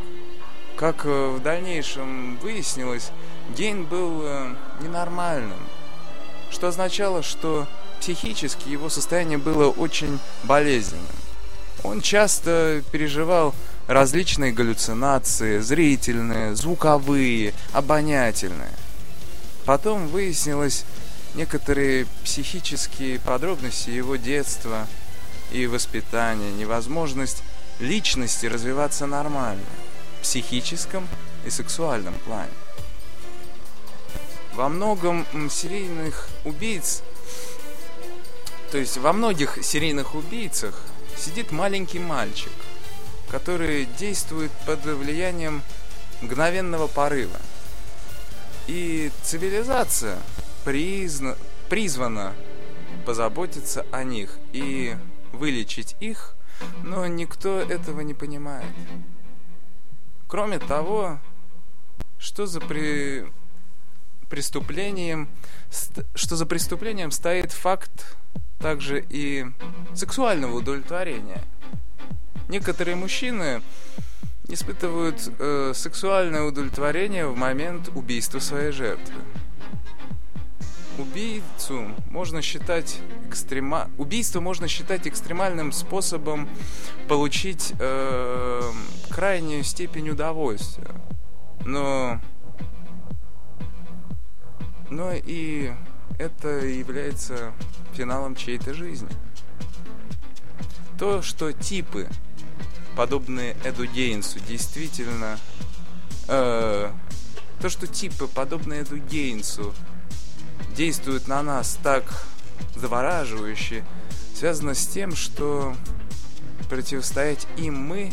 Как 0.76 1.06
э, 1.06 1.28
в 1.28 1.40
дальнейшем 1.40 2.36
выяснилось, 2.38 3.12
Гейн 3.56 3.84
был 3.84 4.22
э, 4.24 4.54
ненормальным, 4.80 5.58
что 6.50 6.68
означало, 6.68 7.22
что 7.22 7.68
психически 8.00 8.68
его 8.68 8.88
состояние 8.88 9.38
было 9.38 9.70
очень 9.70 10.18
болезненным. 10.42 11.06
Он 11.84 12.00
часто 12.00 12.82
переживал 12.90 13.54
различные 13.86 14.52
галлюцинации, 14.52 15.60
зрительные, 15.60 16.56
звуковые, 16.56 17.54
обонятельные. 17.72 18.72
Потом 19.64 20.08
выяснилось 20.08 20.84
некоторые 21.34 22.06
психические 22.22 23.18
подробности 23.18 23.90
его 23.90 24.16
детства 24.16 24.86
и 25.50 25.66
воспитания, 25.66 26.52
невозможность 26.52 27.42
личности 27.80 28.46
развиваться 28.46 29.06
нормально 29.06 29.64
в 30.18 30.22
психическом 30.22 31.08
и 31.46 31.50
сексуальном 31.50 32.14
плане. 32.20 32.52
Во 34.54 34.68
многом 34.68 35.26
серийных 35.50 36.28
убийц, 36.44 37.02
то 38.70 38.78
есть 38.78 38.98
во 38.98 39.12
многих 39.12 39.58
серийных 39.62 40.14
убийцах 40.14 40.80
сидит 41.16 41.52
маленький 41.52 41.98
мальчик, 41.98 42.52
который 43.30 43.86
действует 43.98 44.52
под 44.66 44.84
влиянием 44.84 45.62
мгновенного 46.20 46.86
порыва. 46.86 47.40
И 48.66 49.10
цивилизация 49.22 50.18
призна, 50.64 51.36
призвана 51.68 52.32
позаботиться 53.04 53.84
о 53.92 54.04
них 54.04 54.38
и 54.52 54.96
вылечить 55.32 55.96
их, 56.00 56.34
но 56.82 57.06
никто 57.06 57.60
этого 57.60 58.00
не 58.00 58.14
понимает. 58.14 58.72
Кроме 60.26 60.58
того, 60.58 61.18
что 62.18 62.46
за 62.46 62.60
при... 62.60 63.26
преступлением, 64.30 65.28
что 66.14 66.36
за 66.36 66.46
преступлением 66.46 67.10
стоит 67.10 67.52
факт 67.52 68.16
также 68.58 69.04
и 69.10 69.46
сексуального 69.94 70.56
удовлетворения. 70.56 71.42
Некоторые 72.48 72.96
мужчины 72.96 73.62
испытывают 74.48 75.32
э, 75.38 75.72
сексуальное 75.74 76.42
удовлетворение 76.42 77.26
в 77.26 77.36
момент 77.36 77.90
убийства 77.94 78.38
своей 78.38 78.72
жертвы. 78.72 79.14
Убийцу 80.98 81.90
можно 82.10 82.40
считать 82.40 83.00
экстрема... 83.26 83.90
Убийство 83.98 84.40
можно 84.40 84.68
считать 84.68 85.08
экстремальным 85.08 85.72
способом 85.72 86.48
получить 87.08 87.72
э, 87.80 88.62
крайнюю 89.10 89.64
степень 89.64 90.10
удовольствия. 90.10 90.94
Но... 91.64 92.20
Но 94.90 95.12
и 95.12 95.72
это 96.18 96.48
является 96.48 97.52
финалом 97.94 98.36
чьей-то 98.36 98.74
жизни. 98.74 99.08
То, 100.96 101.22
что 101.22 101.52
типы, 101.52 102.08
подобные 102.96 103.56
Эду 103.64 103.86
Гейнсу, 103.86 104.40
действительно... 104.40 105.38
Э, 106.28 106.90
то, 107.60 107.68
что 107.70 107.86
типы, 107.86 108.26
подобные 108.26 108.82
Эду 108.82 108.98
Гейнсу, 108.98 109.74
действуют 110.76 111.28
на 111.28 111.42
нас 111.42 111.78
так 111.82 112.26
завораживающе, 112.76 113.84
связано 114.34 114.74
с 114.74 114.86
тем, 114.86 115.14
что 115.14 115.74
противостоять 116.68 117.46
им 117.56 117.76
мы 117.76 118.12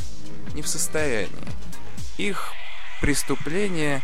не 0.54 0.62
в 0.62 0.68
состоянии. 0.68 1.32
Их 2.18 2.52
преступления 3.02 4.02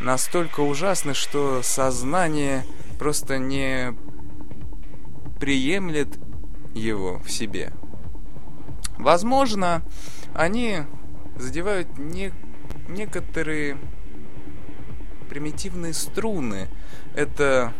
настолько 0.00 0.60
ужасны, 0.60 1.14
что 1.14 1.62
сознание 1.62 2.64
просто 2.98 3.38
не 3.38 3.94
приемлет 5.38 6.08
его 6.74 7.18
в 7.18 7.30
себе. 7.30 7.72
Возможно, 8.98 9.82
они 10.34 10.82
задевают 11.36 11.98
не, 11.98 12.32
некоторые 12.88 13.76
примитивные 15.28 15.94
струны. 15.94 16.68
Это 17.14 17.72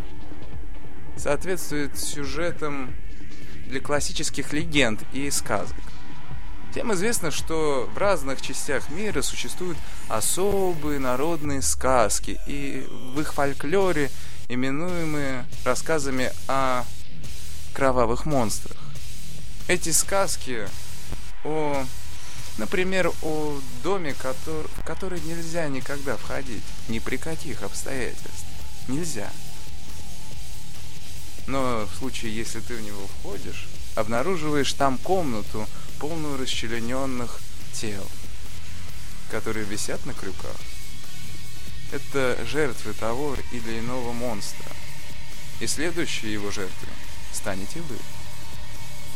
соответствует 1.16 1.98
сюжетам 1.98 2.94
для 3.66 3.80
классических 3.80 4.52
легенд 4.52 5.02
и 5.12 5.30
сказок. 5.30 5.76
Всем 6.70 6.92
известно, 6.92 7.30
что 7.30 7.88
в 7.94 7.98
разных 7.98 8.42
частях 8.42 8.90
мира 8.90 9.22
существуют 9.22 9.78
особые 10.08 10.98
народные 10.98 11.62
сказки, 11.62 12.40
и 12.48 12.84
в 13.14 13.20
их 13.20 13.32
фольклоре 13.32 14.10
именуемые 14.48 15.46
рассказами 15.64 16.32
о 16.48 16.84
кровавых 17.74 18.26
монстрах. 18.26 18.76
Эти 19.68 19.90
сказки 19.90 20.66
о, 21.44 21.86
например, 22.58 23.12
о 23.22 23.60
доме, 23.82 24.14
который, 24.14 24.68
в 24.78 24.84
который 24.84 25.20
нельзя 25.20 25.68
никогда 25.68 26.16
входить, 26.16 26.62
ни 26.88 26.98
при 26.98 27.16
каких 27.16 27.62
обстоятельствах. 27.62 28.32
Нельзя. 28.88 29.30
Но 31.46 31.86
в 31.86 31.98
случае, 31.98 32.34
если 32.34 32.60
ты 32.60 32.74
в 32.74 32.82
него 32.82 33.06
входишь, 33.18 33.68
обнаруживаешь 33.94 34.72
там 34.72 34.98
комнату, 34.98 35.66
полную 35.98 36.38
расчлененных 36.38 37.40
тел, 37.72 38.06
которые 39.30 39.64
висят 39.64 40.04
на 40.06 40.14
крюках. 40.14 40.56
Это 41.92 42.38
жертвы 42.46 42.92
того 42.94 43.36
или 43.52 43.78
иного 43.78 44.12
монстра. 44.12 44.70
И 45.60 45.66
следующей 45.66 46.32
его 46.32 46.50
жертвой 46.50 46.88
станете 47.32 47.80
вы. 47.82 47.96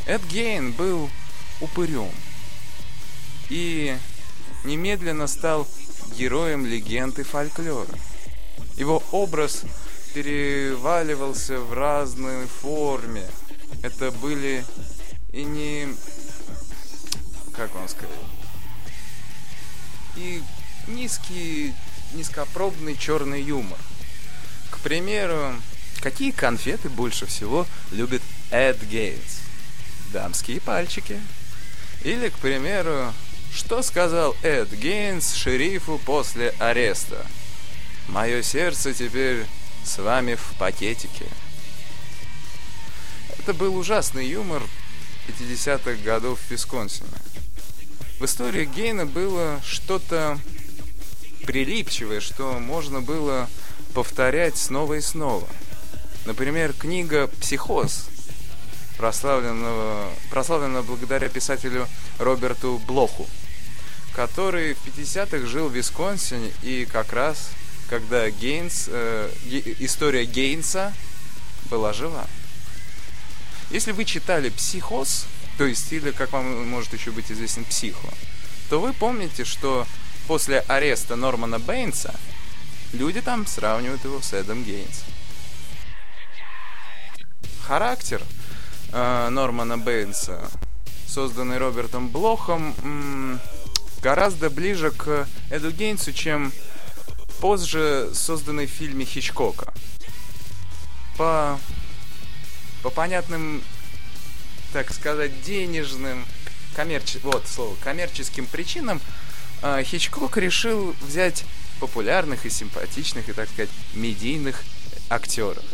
Эд 0.07 0.25
Гейн 0.27 0.73
был 0.73 1.11
упырем. 1.61 2.11
И 3.49 3.97
немедленно 4.65 5.27
стал 5.27 5.67
героем 6.17 6.67
легенды 6.67 7.25
фольклора. 7.25 7.95
Его 8.77 9.03
образ 9.13 9.63
переваливался 10.15 11.61
в 11.61 11.73
разной 11.73 12.47
форме. 12.47 13.27
Это 13.83 14.11
были 14.11 14.65
и 15.33 15.45
не... 15.45 15.89
Как 17.55 17.75
вам 17.75 17.89
сказать? 17.89 18.15
И 20.17 20.43
низкий, 20.87 21.75
низкопробный 22.13 22.97
черный 22.97 23.43
юмор. 23.43 23.79
К 24.71 24.79
примеру, 24.79 25.55
какие 26.01 26.31
конфеты 26.31 26.89
больше 26.89 27.27
всего 27.27 27.67
любит 27.91 28.23
Эд 28.51 28.83
Гейтс? 28.85 29.41
Дамские 30.13 30.61
пальчики. 30.61 31.21
Или, 32.03 32.29
к 32.29 32.35
примеру, 32.39 33.13
что 33.53 33.83
сказал 33.83 34.37
Эд 34.43 34.73
Гейнс 34.73 35.35
шерифу 35.35 36.01
после 36.05 36.55
ареста? 36.59 37.27
Мое 38.09 38.43
сердце 38.43 38.95
теперь 38.95 39.45
с 39.85 39.99
вами 39.99 40.35
в 40.35 40.55
пакетике. 40.59 41.27
Это 43.39 43.53
был 43.53 43.77
ужасный 43.77 44.27
юмор 44.27 44.63
50-х 45.27 46.03
годов 46.05 46.39
в 46.41 46.51
Висконсине. 46.51 47.09
В 48.21 48.25
истории 48.25 48.65
Гейна 48.65 49.07
было 49.07 49.61
что-то 49.65 50.39
прилипчивое, 51.47 52.21
что 52.21 52.59
можно 52.59 53.01
было 53.01 53.49
повторять 53.95 54.57
снова 54.57 54.95
и 54.95 55.01
снова. 55.01 55.49
Например, 56.27 56.73
книга 56.73 57.29
«Психоз», 57.41 58.07
прославленного, 58.99 60.11
прославленного 60.29 60.83
благодаря 60.83 61.29
писателю 61.29 61.89
Роберту 62.19 62.81
Блоху, 62.87 63.27
который 64.15 64.75
в 64.75 64.87
50-х 64.87 65.47
жил 65.47 65.69
в 65.69 65.75
Висконсине 65.75 66.53
и 66.63 66.85
как 66.85 67.13
раз 67.13 67.51
когда 67.89 68.29
Гейнс, 68.31 68.85
э, 68.89 69.31
история 69.79 70.25
Гейнса 70.25 70.93
была 71.71 71.93
жива. 71.93 72.27
Если 73.71 73.93
вы 73.93 74.05
читали 74.05 74.51
«Психоз», 74.51 75.27
то 75.57 75.65
есть, 75.65 75.93
или, 75.93 76.11
как 76.11 76.33
вам 76.33 76.69
может 76.69 76.93
еще 76.93 77.11
быть 77.11 77.33
известен, 77.33 77.65
«Психо», 77.65 78.09
то 78.69 78.81
вы 78.81 78.93
помните, 78.93 79.45
что 79.45 79.87
после 80.27 80.61
ареста 80.61 81.17
Нормана 81.17 81.59
Бэйнса 81.59 82.15
люди 82.93 83.21
там 83.21 83.47
сравнивают 83.47 84.05
его 84.05 84.21
с 84.21 84.33
Эдом 84.35 84.63
Гейнсом. 84.65 85.07
Характер 87.67 88.23
э, 88.93 89.29
Нормана 89.29 89.79
Бэйнса, 89.79 90.51
созданный 91.07 91.59
Робертом 91.59 92.09
Блохом, 92.09 93.41
гораздо 94.03 94.51
ближе 94.51 94.91
к 94.91 95.27
Эду 95.51 95.71
Гейнсу, 95.71 96.13
чем 96.13 96.53
позже 97.41 98.11
созданный 98.15 98.67
в 98.67 98.71
фильме 98.71 99.05
Хичкока. 99.05 99.73
По, 101.17 101.59
по 102.83 102.91
понятным, 102.91 103.63
так 104.73 104.93
сказать, 104.93 105.43
денежным, 105.43 106.25
коммерческим, 106.75 107.21
вот 107.25 107.47
слово, 107.49 107.75
коммерческим 107.83 108.47
причинам 108.47 109.01
э, 109.63 109.83
Хичкок 109.85 110.37
решил 110.37 110.95
взять 111.01 111.45
популярных 111.81 112.47
и 112.47 112.51
симпатичных, 112.51 113.29
и, 113.29 113.33
так 113.33 113.49
сказать, 113.49 113.71
медийных 113.95 114.63
актеров. 115.09 115.65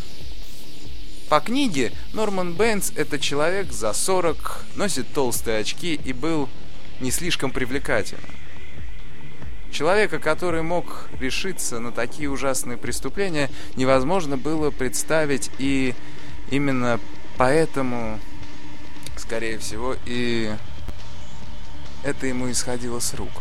По 1.29 1.39
книге 1.39 1.91
Норман 2.13 2.53
Бэнс 2.53 2.93
это 2.95 3.17
человек 3.17 3.71
за 3.71 3.93
40, 3.93 4.65
носит 4.75 5.11
толстые 5.11 5.59
очки 5.59 5.95
и 5.95 6.13
был 6.13 6.47
не 6.99 7.09
слишком 7.09 7.51
привлекательным. 7.51 8.29
Человека, 9.71 10.19
который 10.19 10.61
мог 10.61 11.09
решиться 11.19 11.79
на 11.79 11.91
такие 11.91 12.29
ужасные 12.29 12.77
преступления, 12.77 13.49
невозможно 13.75 14.37
было 14.37 14.69
представить, 14.69 15.49
и 15.57 15.95
именно 16.51 16.99
поэтому, 17.37 18.19
скорее 19.17 19.57
всего, 19.57 19.95
и 20.05 20.53
это 22.03 22.27
ему 22.27 22.51
исходило 22.51 22.99
с 22.99 23.15
рук. 23.15 23.31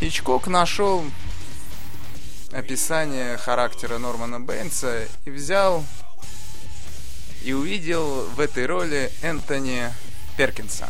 Хичкок 0.00 0.48
нашел 0.48 1.02
описание 2.52 3.38
характера 3.38 3.96
Нормана 3.96 4.38
Бэйнса 4.38 5.08
и 5.24 5.30
взял 5.30 5.82
и 7.44 7.52
увидел 7.52 8.24
в 8.30 8.40
этой 8.40 8.64
роли 8.66 9.12
Энтони 9.20 9.92
Перкинса. 10.36 10.88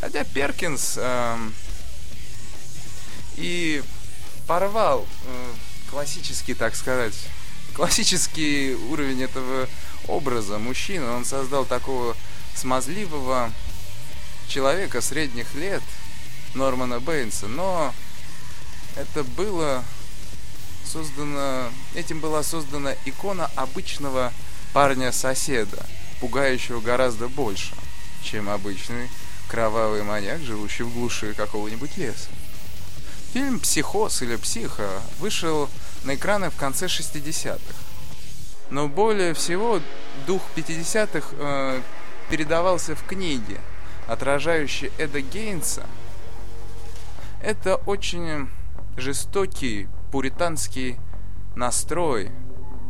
Хотя 0.00 0.24
Перкинс 0.24 0.94
э, 0.98 1.36
и 3.36 3.82
порвал 4.46 5.06
э, 5.24 5.52
классический, 5.90 6.52
так 6.54 6.76
сказать, 6.76 7.14
классический 7.74 8.74
уровень 8.90 9.22
этого 9.22 9.66
образа 10.08 10.58
мужчины. 10.58 11.06
Он 11.06 11.24
создал 11.24 11.64
такого 11.64 12.16
смазливого 12.54 13.50
человека 14.46 15.00
средних 15.00 15.54
лет, 15.54 15.82
Нормана 16.54 17.00
Бэйнса, 17.00 17.46
но 17.46 17.94
это 18.96 19.24
было 19.24 19.84
создано, 20.84 21.70
этим 21.94 22.20
была 22.20 22.42
создана 22.42 22.94
икона 23.06 23.50
обычного 23.54 24.32
парня-соседа, 24.72 25.84
пугающего 26.20 26.80
гораздо 26.80 27.28
больше, 27.28 27.74
чем 28.22 28.48
обычный 28.48 29.08
кровавый 29.48 30.02
маньяк, 30.02 30.40
живущий 30.40 30.84
в 30.84 30.94
глуши 30.94 31.34
какого-нибудь 31.34 31.96
леса. 31.96 32.28
Фильм 33.32 33.60
«Психоз» 33.60 34.22
или 34.22 34.36
«Психо» 34.36 34.88
вышел 35.18 35.68
на 36.04 36.14
экраны 36.14 36.50
в 36.50 36.56
конце 36.56 36.86
60-х. 36.86 37.60
Но 38.70 38.88
более 38.88 39.34
всего 39.34 39.80
дух 40.26 40.42
50-х 40.56 41.28
э, 41.32 41.80
передавался 42.28 42.94
в 42.94 43.04
книге, 43.04 43.60
отражающей 44.06 44.92
Эда 44.98 45.20
Гейнса. 45.20 45.86
Это 47.42 47.76
очень 47.76 48.48
жестокий 48.96 49.88
пуританский 50.12 50.98
настрой, 51.56 52.30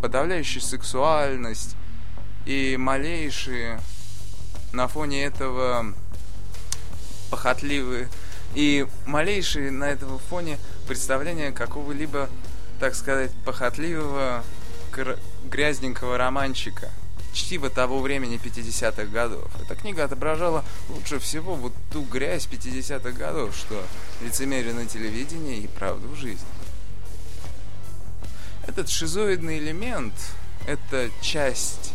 подавляющий 0.01 0.61
сексуальность 0.61 1.77
и 2.47 2.77
малейшие 2.79 3.81
на 4.73 4.89
фоне 4.89 5.25
этого 5.25 5.95
похотливые 7.31 8.09
и 8.55 8.87
малейшие 9.07 9.71
на 9.71 9.85
этом 9.85 10.19
фоне 10.19 10.59
представления 10.87 11.53
какого-либо, 11.53 12.29
так 12.81 12.95
сказать, 12.95 13.33
похотливого, 13.45 14.43
грязненького 15.45 16.19
романчика, 16.19 16.91
чтиво 17.33 17.71
того 17.71 18.01
времени 18.01 18.41
50-х 18.43 19.05
годов. 19.05 19.49
Эта 19.63 19.77
книга 19.77 20.05
отображала 20.05 20.65
лучше 20.89 21.21
всего 21.21 21.55
вот 21.55 21.73
ту 21.93 22.03
грязь 22.03 22.49
50-х 22.51 23.13
годов, 23.13 23.55
что 23.57 23.85
лицемерие 24.21 24.75
на 24.75 24.87
телевидении 24.87 25.59
и 25.59 25.69
правду 25.69 26.09
в 26.09 26.17
жизни. 26.17 26.47
Этот 28.67 28.89
шизоидный 28.89 29.59
элемент, 29.59 30.15
эта 30.67 31.11
часть 31.21 31.93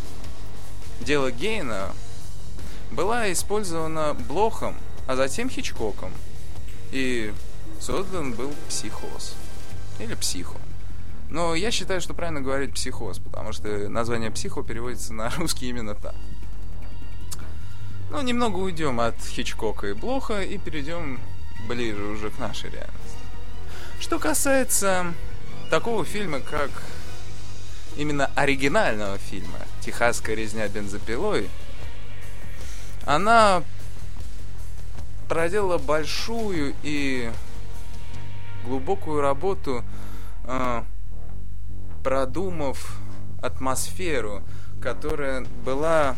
дела 1.01 1.31
Гейна 1.31 1.91
была 2.91 3.31
использована 3.31 4.13
Блохом, 4.13 4.75
а 5.07 5.15
затем 5.15 5.49
Хичкоком– 5.49 6.11
и 6.95 7.33
создан 7.79 8.33
был 8.33 8.53
психоз. 8.69 9.35
Или 9.99 10.15
психо. 10.15 10.55
Но 11.29 11.55
я 11.55 11.71
считаю, 11.71 11.99
что 11.99 12.13
правильно 12.13 12.41
говорить 12.41 12.73
психоз, 12.73 13.19
потому 13.19 13.51
что 13.51 13.89
название 13.89 14.31
психо 14.31 14.63
переводится 14.63 15.13
на 15.13 15.29
русский 15.37 15.67
именно 15.67 15.95
так. 15.95 16.15
Ну, 18.11 18.21
немного 18.21 18.57
уйдем 18.59 19.01
от 19.01 19.19
Хичкока 19.19 19.87
и 19.87 19.93
Блоха 19.93 20.41
и 20.41 20.57
перейдем 20.57 21.19
ближе 21.67 22.03
уже 22.03 22.29
к 22.29 22.39
нашей 22.39 22.69
реальности. 22.69 23.19
Что 23.99 24.19
касается 24.19 25.13
такого 25.69 26.05
фильма, 26.05 26.39
как 26.39 26.69
именно 27.97 28.29
оригинального 28.35 29.17
фильма 29.17 29.59
«Техасская 29.81 30.35
резня 30.35 30.67
бензопилой», 30.67 31.49
она 33.05 33.63
проделала 35.27 35.77
большую 35.77 36.75
и 36.83 37.31
глубокую 38.65 39.21
работу, 39.21 39.83
э, 40.45 40.83
продумав 42.03 42.97
атмосферу, 43.41 44.43
которая 44.81 45.45
была 45.63 46.15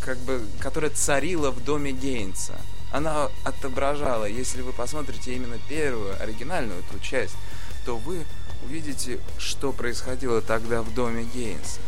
как 0.00 0.18
бы, 0.18 0.42
которая 0.60 0.90
царила 0.90 1.50
в 1.50 1.64
доме 1.64 1.92
Гейнса. 1.92 2.54
Она 2.92 3.28
отображала, 3.44 4.26
если 4.26 4.62
вы 4.62 4.72
посмотрите 4.72 5.34
именно 5.34 5.58
первую, 5.68 6.20
оригинальную 6.22 6.80
эту 6.80 6.98
часть, 7.00 7.36
то 7.84 7.96
вы 7.96 8.24
увидите, 8.64 9.20
что 9.38 9.72
происходило 9.72 10.40
тогда 10.40 10.82
в 10.82 10.92
доме 10.94 11.24
Гейнса. 11.24 11.80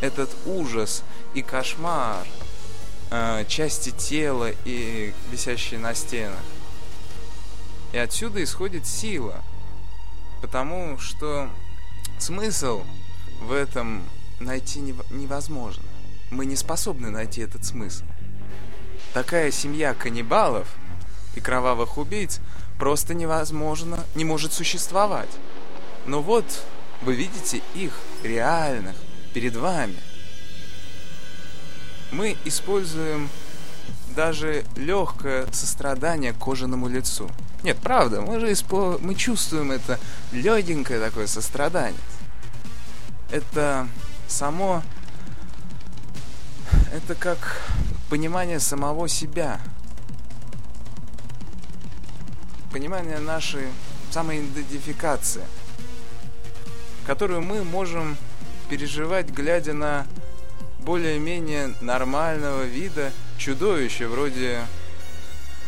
Этот 0.00 0.30
ужас 0.46 1.02
и 1.34 1.42
кошмар, 1.42 2.26
э, 3.10 3.44
части 3.46 3.90
тела 3.90 4.50
и 4.64 5.12
висящие 5.30 5.80
на 5.80 5.94
стенах. 5.94 6.38
И 7.92 7.98
отсюда 7.98 8.42
исходит 8.42 8.86
сила, 8.86 9.36
потому 10.42 10.98
что 10.98 11.48
смысл 12.18 12.82
в 13.40 13.52
этом 13.52 14.02
найти 14.40 14.80
нев- 14.80 15.06
невозможно. 15.12 15.84
Мы 16.30 16.46
не 16.46 16.56
способны 16.56 17.10
найти 17.10 17.40
этот 17.42 17.64
смысл. 17.64 18.04
Такая 19.12 19.52
семья 19.52 19.94
каннибалов 19.94 20.66
и 21.36 21.40
кровавых 21.40 21.98
убийц 21.98 22.40
просто 22.78 23.14
невозможно, 23.14 24.00
не 24.16 24.24
может 24.24 24.52
существовать. 24.52 25.30
Но 26.06 26.20
вот 26.22 26.44
вы 27.02 27.14
видите 27.14 27.62
их 27.74 27.92
реальных 28.22 28.96
перед 29.32 29.56
вами. 29.56 29.96
Мы 32.12 32.36
используем 32.44 33.28
даже 34.14 34.64
легкое 34.76 35.46
сострадание 35.52 36.32
кожаному 36.32 36.88
лицу. 36.88 37.28
Нет, 37.62 37.78
правда, 37.78 38.20
мы 38.20 38.38
же 38.40 38.52
испо... 38.52 38.98
мы 39.00 39.14
чувствуем 39.14 39.72
это 39.72 39.98
легенькое 40.32 41.00
такое 41.00 41.26
сострадание. 41.26 42.00
Это 43.30 43.88
само... 44.28 44.82
Это 46.92 47.14
как 47.14 47.60
понимание 48.08 48.60
самого 48.60 49.08
себя. 49.08 49.60
Понимание 52.70 53.18
нашей 53.18 53.66
самоидентификации, 54.10 55.42
которую 57.06 57.42
мы 57.42 57.64
можем 57.64 58.16
переживать, 58.68 59.30
глядя 59.30 59.72
на 59.72 60.06
более-менее 60.80 61.74
нормального 61.80 62.62
вида 62.62 63.12
чудовища 63.38 64.08
вроде 64.08 64.60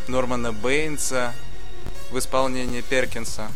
Нормана 0.07 0.51
Бэйнса 0.51 1.33
в 2.11 2.17
исполнении 2.17 2.81
Перкинса. 2.81 3.51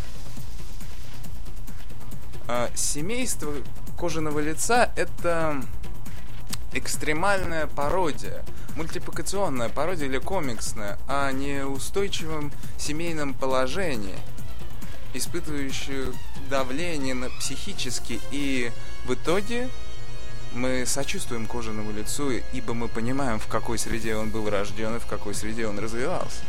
А 2.48 2.70
семейство 2.76 3.54
кожаного 3.98 4.40
лица 4.40 4.92
это 4.96 5.62
экстремальная 6.74 7.68
пародия, 7.68 8.44
мультипликационная 8.76 9.70
пародия 9.70 10.08
или 10.08 10.18
комиксная 10.18 10.98
о 11.08 11.32
неустойчивом 11.32 12.52
семейном 12.78 13.34
положении, 13.34 14.18
испытывающую 15.14 16.14
давление 16.52 17.14
на 17.14 17.30
психически 17.30 18.20
и 18.30 18.72
в 19.06 19.14
итоге 19.14 19.70
мы 20.54 20.86
сочувствуем 20.86 21.48
кожаному 21.48 21.94
лицу, 21.94 22.30
ибо 22.52 22.74
мы 22.74 22.90
понимаем, 22.90 23.40
в 23.40 23.48
какой 23.48 23.80
среде 23.80 24.18
он 24.18 24.32
был 24.32 24.50
рожден 24.50 24.98
и 24.98 25.00
в 25.00 25.06
какой 25.06 25.34
среде 25.34 25.66
он 25.66 25.80
развивался. 25.80 26.42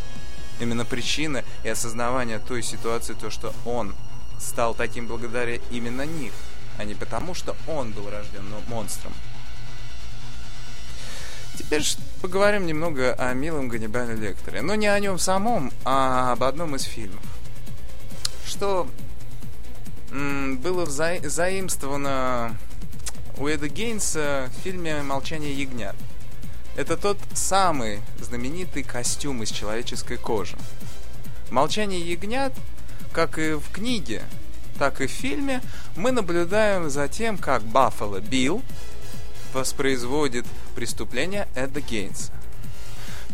Именно 0.58 0.84
причина 0.84 1.44
и 1.62 1.68
осознавание 1.68 2.40
той 2.40 2.64
ситуации, 2.64 3.14
то, 3.14 3.30
что 3.30 3.54
он 3.64 3.94
стал 4.40 4.74
таким 4.74 5.06
благодаря 5.06 5.60
именно 5.70 6.02
них, 6.02 6.32
а 6.78 6.84
не 6.84 6.94
потому, 6.94 7.32
что 7.32 7.56
он 7.68 7.92
был 7.92 8.10
рожден 8.10 8.44
монстром. 8.66 9.12
Теперь 11.56 11.84
поговорим 12.20 12.66
немного 12.66 13.12
о 13.14 13.32
милом 13.34 13.68
Ганнибале 13.68 14.16
Лекторе. 14.16 14.62
Но 14.62 14.74
не 14.74 14.88
о 14.88 14.98
нем 14.98 15.18
самом, 15.18 15.70
а 15.84 16.32
об 16.32 16.42
одном 16.42 16.74
из 16.74 16.82
фильмов. 16.82 17.22
Что 18.44 18.88
было 20.12 20.84
вза- 20.84 21.26
заимствовано 21.26 22.56
у 23.38 23.46
Эда 23.48 23.68
Гейнса 23.68 24.50
в 24.54 24.62
фильме 24.62 25.02
«Молчание 25.02 25.52
ягнят». 25.52 25.96
Это 26.76 26.96
тот 26.96 27.18
самый 27.32 28.00
знаменитый 28.20 28.82
костюм 28.82 29.42
из 29.42 29.50
человеческой 29.50 30.18
кожи. 30.18 30.56
«Молчание 31.50 32.00
ягнят», 32.00 32.52
как 33.12 33.38
и 33.38 33.54
в 33.54 33.70
книге, 33.72 34.22
так 34.78 35.00
и 35.00 35.06
в 35.06 35.10
фильме, 35.10 35.60
мы 35.96 36.12
наблюдаем 36.12 36.90
за 36.90 37.08
тем, 37.08 37.38
как 37.38 37.62
Баффало 37.62 38.20
Билл 38.20 38.62
воспроизводит 39.52 40.46
преступление 40.74 41.48
Эда 41.54 41.80
Гейнса. 41.80 42.32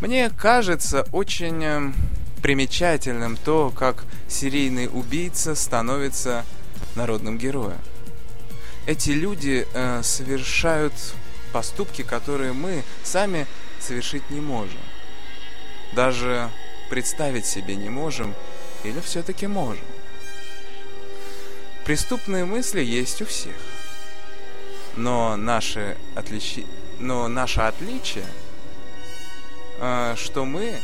Мне 0.01 0.29
кажется 0.29 1.05
очень 1.11 1.63
эм, 1.63 1.95
примечательным 2.41 3.37
то, 3.37 3.69
как 3.69 4.03
серийный 4.29 4.89
убийца 4.91 5.55
становится 5.55 6.45
народным 6.95 7.37
героем 7.37 7.79
эти 8.89 9.11
люди 9.11 9.67
э, 9.71 10.01
совершают 10.01 10.93
поступки, 11.53 12.01
которые 12.01 12.53
мы 12.53 12.83
сами 13.03 13.45
совершить 13.79 14.27
не 14.31 14.39
можем. 14.39 14.79
Даже 15.93 16.49
представить 16.89 17.45
себе 17.45 17.75
не 17.75 17.89
можем 17.89 18.33
или 18.83 18.99
все-таки 19.01 19.45
можем. 19.45 19.85
Преступные 21.85 22.45
мысли 22.45 22.81
есть 22.81 23.21
у 23.21 23.25
всех. 23.25 23.55
Но 24.95 25.35
наше, 25.37 25.95
отличи... 26.15 26.65
Но 26.97 27.27
наше 27.27 27.61
отличие, 27.61 28.25
э, 29.79 30.15
что 30.17 30.45
мы 30.45 30.79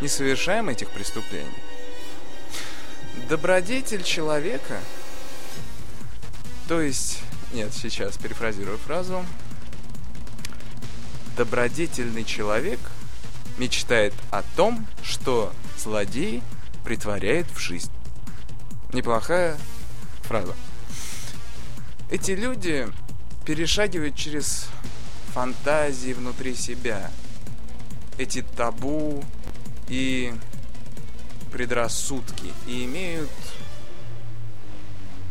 не 0.00 0.06
совершаем 0.06 0.68
этих 0.68 0.90
преступлений. 0.90 1.50
Добродетель 3.28 4.04
человека, 4.04 4.80
то 6.68 6.80
есть 6.80 7.22
нет, 7.52 7.72
сейчас 7.74 8.16
перефразирую 8.16 8.78
фразу. 8.78 9.24
Добродетельный 11.36 12.24
человек 12.24 12.78
мечтает 13.58 14.14
о 14.30 14.42
том, 14.56 14.86
что 15.02 15.52
злодей 15.76 16.42
притворяет 16.84 17.46
в 17.50 17.58
жизнь. 17.58 17.90
Неплохая 18.92 19.58
фраза. 20.22 20.54
Эти 22.10 22.30
люди 22.32 22.88
перешагивают 23.44 24.16
через 24.16 24.66
фантазии 25.34 26.12
внутри 26.12 26.54
себя. 26.54 27.10
Эти 28.18 28.42
табу 28.42 29.22
и 29.88 30.32
предрассудки 31.52 32.52
и 32.66 32.84
имеют 32.84 33.30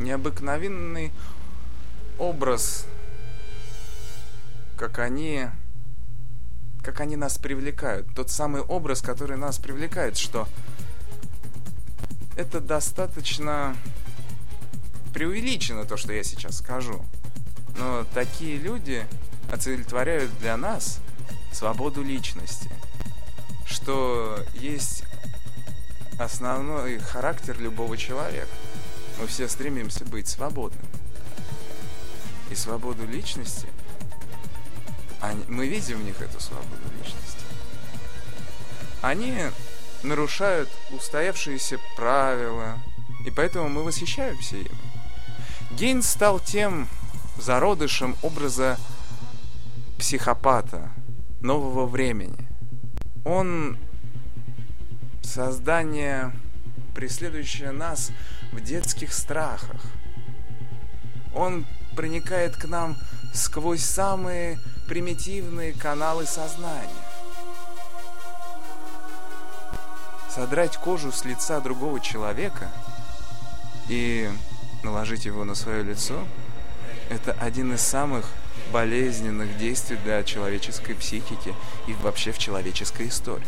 необыкновенный 0.03 1.11
образ, 2.17 2.85
как 4.77 4.99
они, 4.99 5.47
как 6.83 6.99
они 6.99 7.15
нас 7.15 7.37
привлекают. 7.37 8.07
Тот 8.15 8.29
самый 8.29 8.61
образ, 8.61 9.01
который 9.01 9.37
нас 9.37 9.57
привлекает, 9.57 10.17
что 10.17 10.47
это 12.35 12.59
достаточно 12.59 13.75
преувеличено 15.13 15.85
то, 15.85 15.97
что 15.97 16.13
я 16.13 16.23
сейчас 16.23 16.57
скажу. 16.57 17.03
Но 17.77 18.05
такие 18.13 18.57
люди 18.57 19.05
олицетворяют 19.51 20.31
для 20.39 20.57
нас 20.57 20.99
свободу 21.51 22.03
личности, 22.03 22.69
что 23.65 24.39
есть 24.53 25.03
основной 26.17 26.99
характер 26.99 27.59
любого 27.59 27.97
человека. 27.97 28.49
Мы 29.19 29.27
все 29.27 29.47
стремимся 29.47 30.05
быть 30.05 30.27
свободными 30.27 30.87
и 32.49 32.55
свободу 32.55 33.05
личности, 33.05 33.67
они, 35.21 35.43
мы 35.47 35.67
видим 35.67 35.99
в 35.99 36.03
них 36.03 36.19
эту 36.19 36.39
свободу 36.39 36.81
личности. 36.97 37.45
Они 39.01 39.37
нарушают 40.03 40.69
устоявшиеся 40.91 41.79
правила, 41.95 42.79
и 43.25 43.29
поэтому 43.29 43.69
мы 43.69 43.83
восхищаемся 43.83 44.57
ими. 44.57 44.69
Гейн 45.71 46.01
стал 46.01 46.39
тем 46.39 46.87
зародышем 47.37 48.17
образа 48.21 48.77
психопата 49.97 50.91
нового 51.39 51.85
времени. 51.85 52.47
Он 53.23 53.77
создание, 55.21 56.33
преследующее 56.95 57.71
нас 57.71 58.11
в 58.51 58.61
детских 58.61 59.13
страхах. 59.13 59.81
Он 61.33 61.65
проникает 61.95 62.55
к 62.55 62.65
нам 62.65 62.97
сквозь 63.33 63.83
самые 63.83 64.59
примитивные 64.87 65.73
каналы 65.73 66.25
сознания. 66.25 66.89
Содрать 70.29 70.77
кожу 70.77 71.11
с 71.11 71.25
лица 71.25 71.59
другого 71.59 71.99
человека 71.99 72.69
и 73.89 74.29
наложить 74.83 75.25
его 75.25 75.43
на 75.43 75.55
свое 75.55 75.83
лицо– 75.83 76.25
это 77.11 77.33
один 77.33 77.73
из 77.73 77.81
самых 77.81 78.25
болезненных 78.71 79.57
действий 79.57 79.97
для 79.97 80.23
человеческой 80.23 80.93
психики 80.93 81.53
и 81.87 81.93
вообще 81.93 82.31
в 82.31 82.37
человеческой 82.37 83.09
истории. 83.09 83.47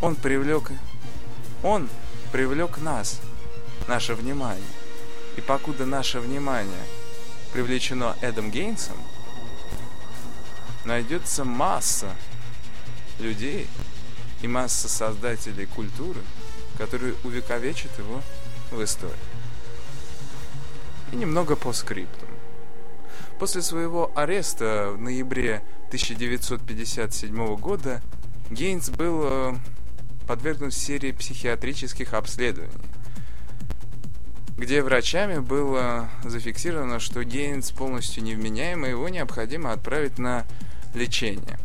Он 0.00 0.14
привлек, 0.14 0.72
он 1.62 1.90
привлек 2.32 2.78
нас, 2.78 3.20
наше 3.88 4.14
внимание. 4.14 4.62
И 5.36 5.40
покуда 5.40 5.86
наше 5.86 6.20
внимание 6.20 6.84
привлечено 7.52 8.16
Эдом 8.20 8.50
Гейнсом, 8.50 8.96
найдется 10.84 11.44
масса 11.44 12.14
людей 13.18 13.66
и 14.42 14.48
масса 14.48 14.88
создателей 14.88 15.66
культуры, 15.66 16.20
которые 16.78 17.14
увековечат 17.24 17.96
его 17.98 18.22
в 18.70 18.82
истории. 18.82 19.14
И 21.12 21.16
немного 21.16 21.56
по 21.56 21.72
скрипту. 21.72 22.26
После 23.38 23.62
своего 23.62 24.12
ареста 24.14 24.90
в 24.92 25.00
ноябре 25.00 25.62
1957 25.88 27.56
года 27.56 28.02
Гейнс 28.50 28.90
был 28.90 29.22
э, 29.24 29.54
подвергнут 30.30 30.72
серии 30.72 31.10
психиатрических 31.10 32.14
обследований, 32.14 32.70
где 34.56 34.80
врачами 34.80 35.40
было 35.40 36.08
зафиксировано, 36.22 37.00
что 37.00 37.24
Гейнс 37.24 37.72
полностью 37.72 38.22
невменяем, 38.22 38.86
и 38.86 38.90
его 38.90 39.08
необходимо 39.08 39.72
отправить 39.72 40.20
на 40.20 40.46
лечение. 40.94 41.58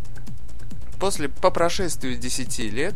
После, 0.99 1.29
по 1.29 1.51
прошествии 1.51 2.15
10 2.15 2.57
лет 2.73 2.95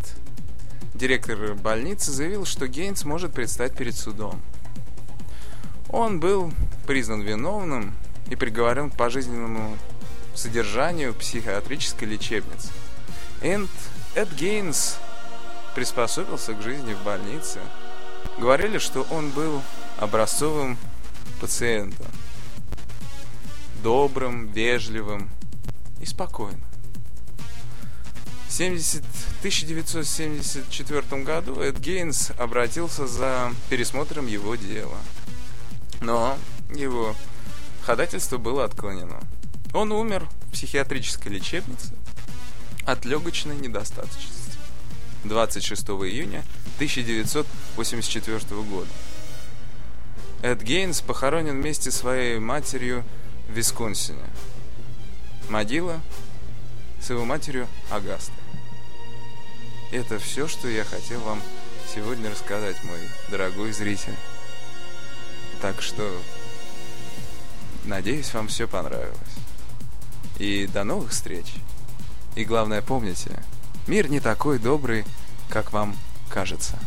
директор 0.95 1.53
больницы 1.53 2.11
заявил, 2.11 2.45
что 2.45 2.67
Гейнс 2.67 3.05
может 3.05 3.31
предстать 3.31 3.77
перед 3.77 3.93
судом. 3.93 4.41
Он 5.89 6.19
был 6.19 6.51
признан 6.87 7.21
виновным 7.21 7.93
и 8.31 8.35
приговорен 8.35 8.89
к 8.89 8.97
пожизненному 8.97 9.77
содержанию 10.33 11.13
психиатрической 11.13 12.07
лечебнице. 12.07 12.69
Энд 13.43 13.69
Эд 14.15 14.33
Гейнс 14.33 14.97
приспособился 15.75 16.53
к 16.53 16.61
жизни 16.61 16.93
в 16.93 17.03
больнице. 17.03 17.59
Говорили, 18.37 18.77
что 18.77 19.03
он 19.11 19.29
был 19.31 19.61
образцовым 19.97 20.77
пациентом. 21.39 22.07
Добрым, 23.83 24.47
вежливым 24.47 25.29
и 26.01 26.05
спокойным. 26.05 26.63
В 28.47 28.51
70, 28.51 29.03
1974 29.39 31.23
году 31.23 31.61
Эд 31.61 31.79
Гейнс 31.79 32.31
обратился 32.37 33.07
за 33.07 33.53
пересмотром 33.69 34.27
его 34.27 34.55
дела. 34.55 34.97
Но 36.01 36.37
его 36.73 37.15
ходательство 37.83 38.37
было 38.37 38.65
отклонено. 38.65 39.19
Он 39.73 39.91
умер 39.91 40.27
в 40.47 40.51
психиатрической 40.51 41.31
лечебнице 41.31 41.93
от 42.85 43.05
легочной 43.05 43.55
недостаточности 43.55 44.38
26 45.23 45.83
июня 45.89 46.43
1984 46.75 48.61
года. 48.61 48.89
Эд 50.41 50.61
Гейнс 50.61 51.01
похоронен 51.01 51.61
вместе 51.61 51.91
со 51.91 51.99
своей 51.99 52.39
матерью 52.39 53.03
в 53.49 53.53
Висконсине. 53.53 54.23
Могила 55.49 55.99
с 57.01 57.09
его 57.09 57.25
матерью 57.25 57.67
Агастой. 57.89 58.35
Это 59.91 60.19
все, 60.19 60.47
что 60.47 60.67
я 60.67 60.83
хотел 60.85 61.19
вам 61.21 61.41
сегодня 61.93 62.29
рассказать, 62.29 62.81
мой 62.83 62.99
дорогой 63.29 63.73
зритель. 63.73 64.15
Так 65.61 65.81
что, 65.81 66.09
надеюсь, 67.85 68.33
вам 68.33 68.47
все 68.47 68.67
понравилось. 68.67 69.17
И 70.37 70.67
до 70.67 70.83
новых 70.83 71.11
встреч. 71.11 71.47
И 72.35 72.45
главное, 72.45 72.81
помните, 72.81 73.43
мир 73.89 74.09
не 74.09 74.19
такой 74.19 74.59
добрый, 74.59 75.03
как 75.49 75.73
вам 75.73 75.95
кажется. 76.29 76.77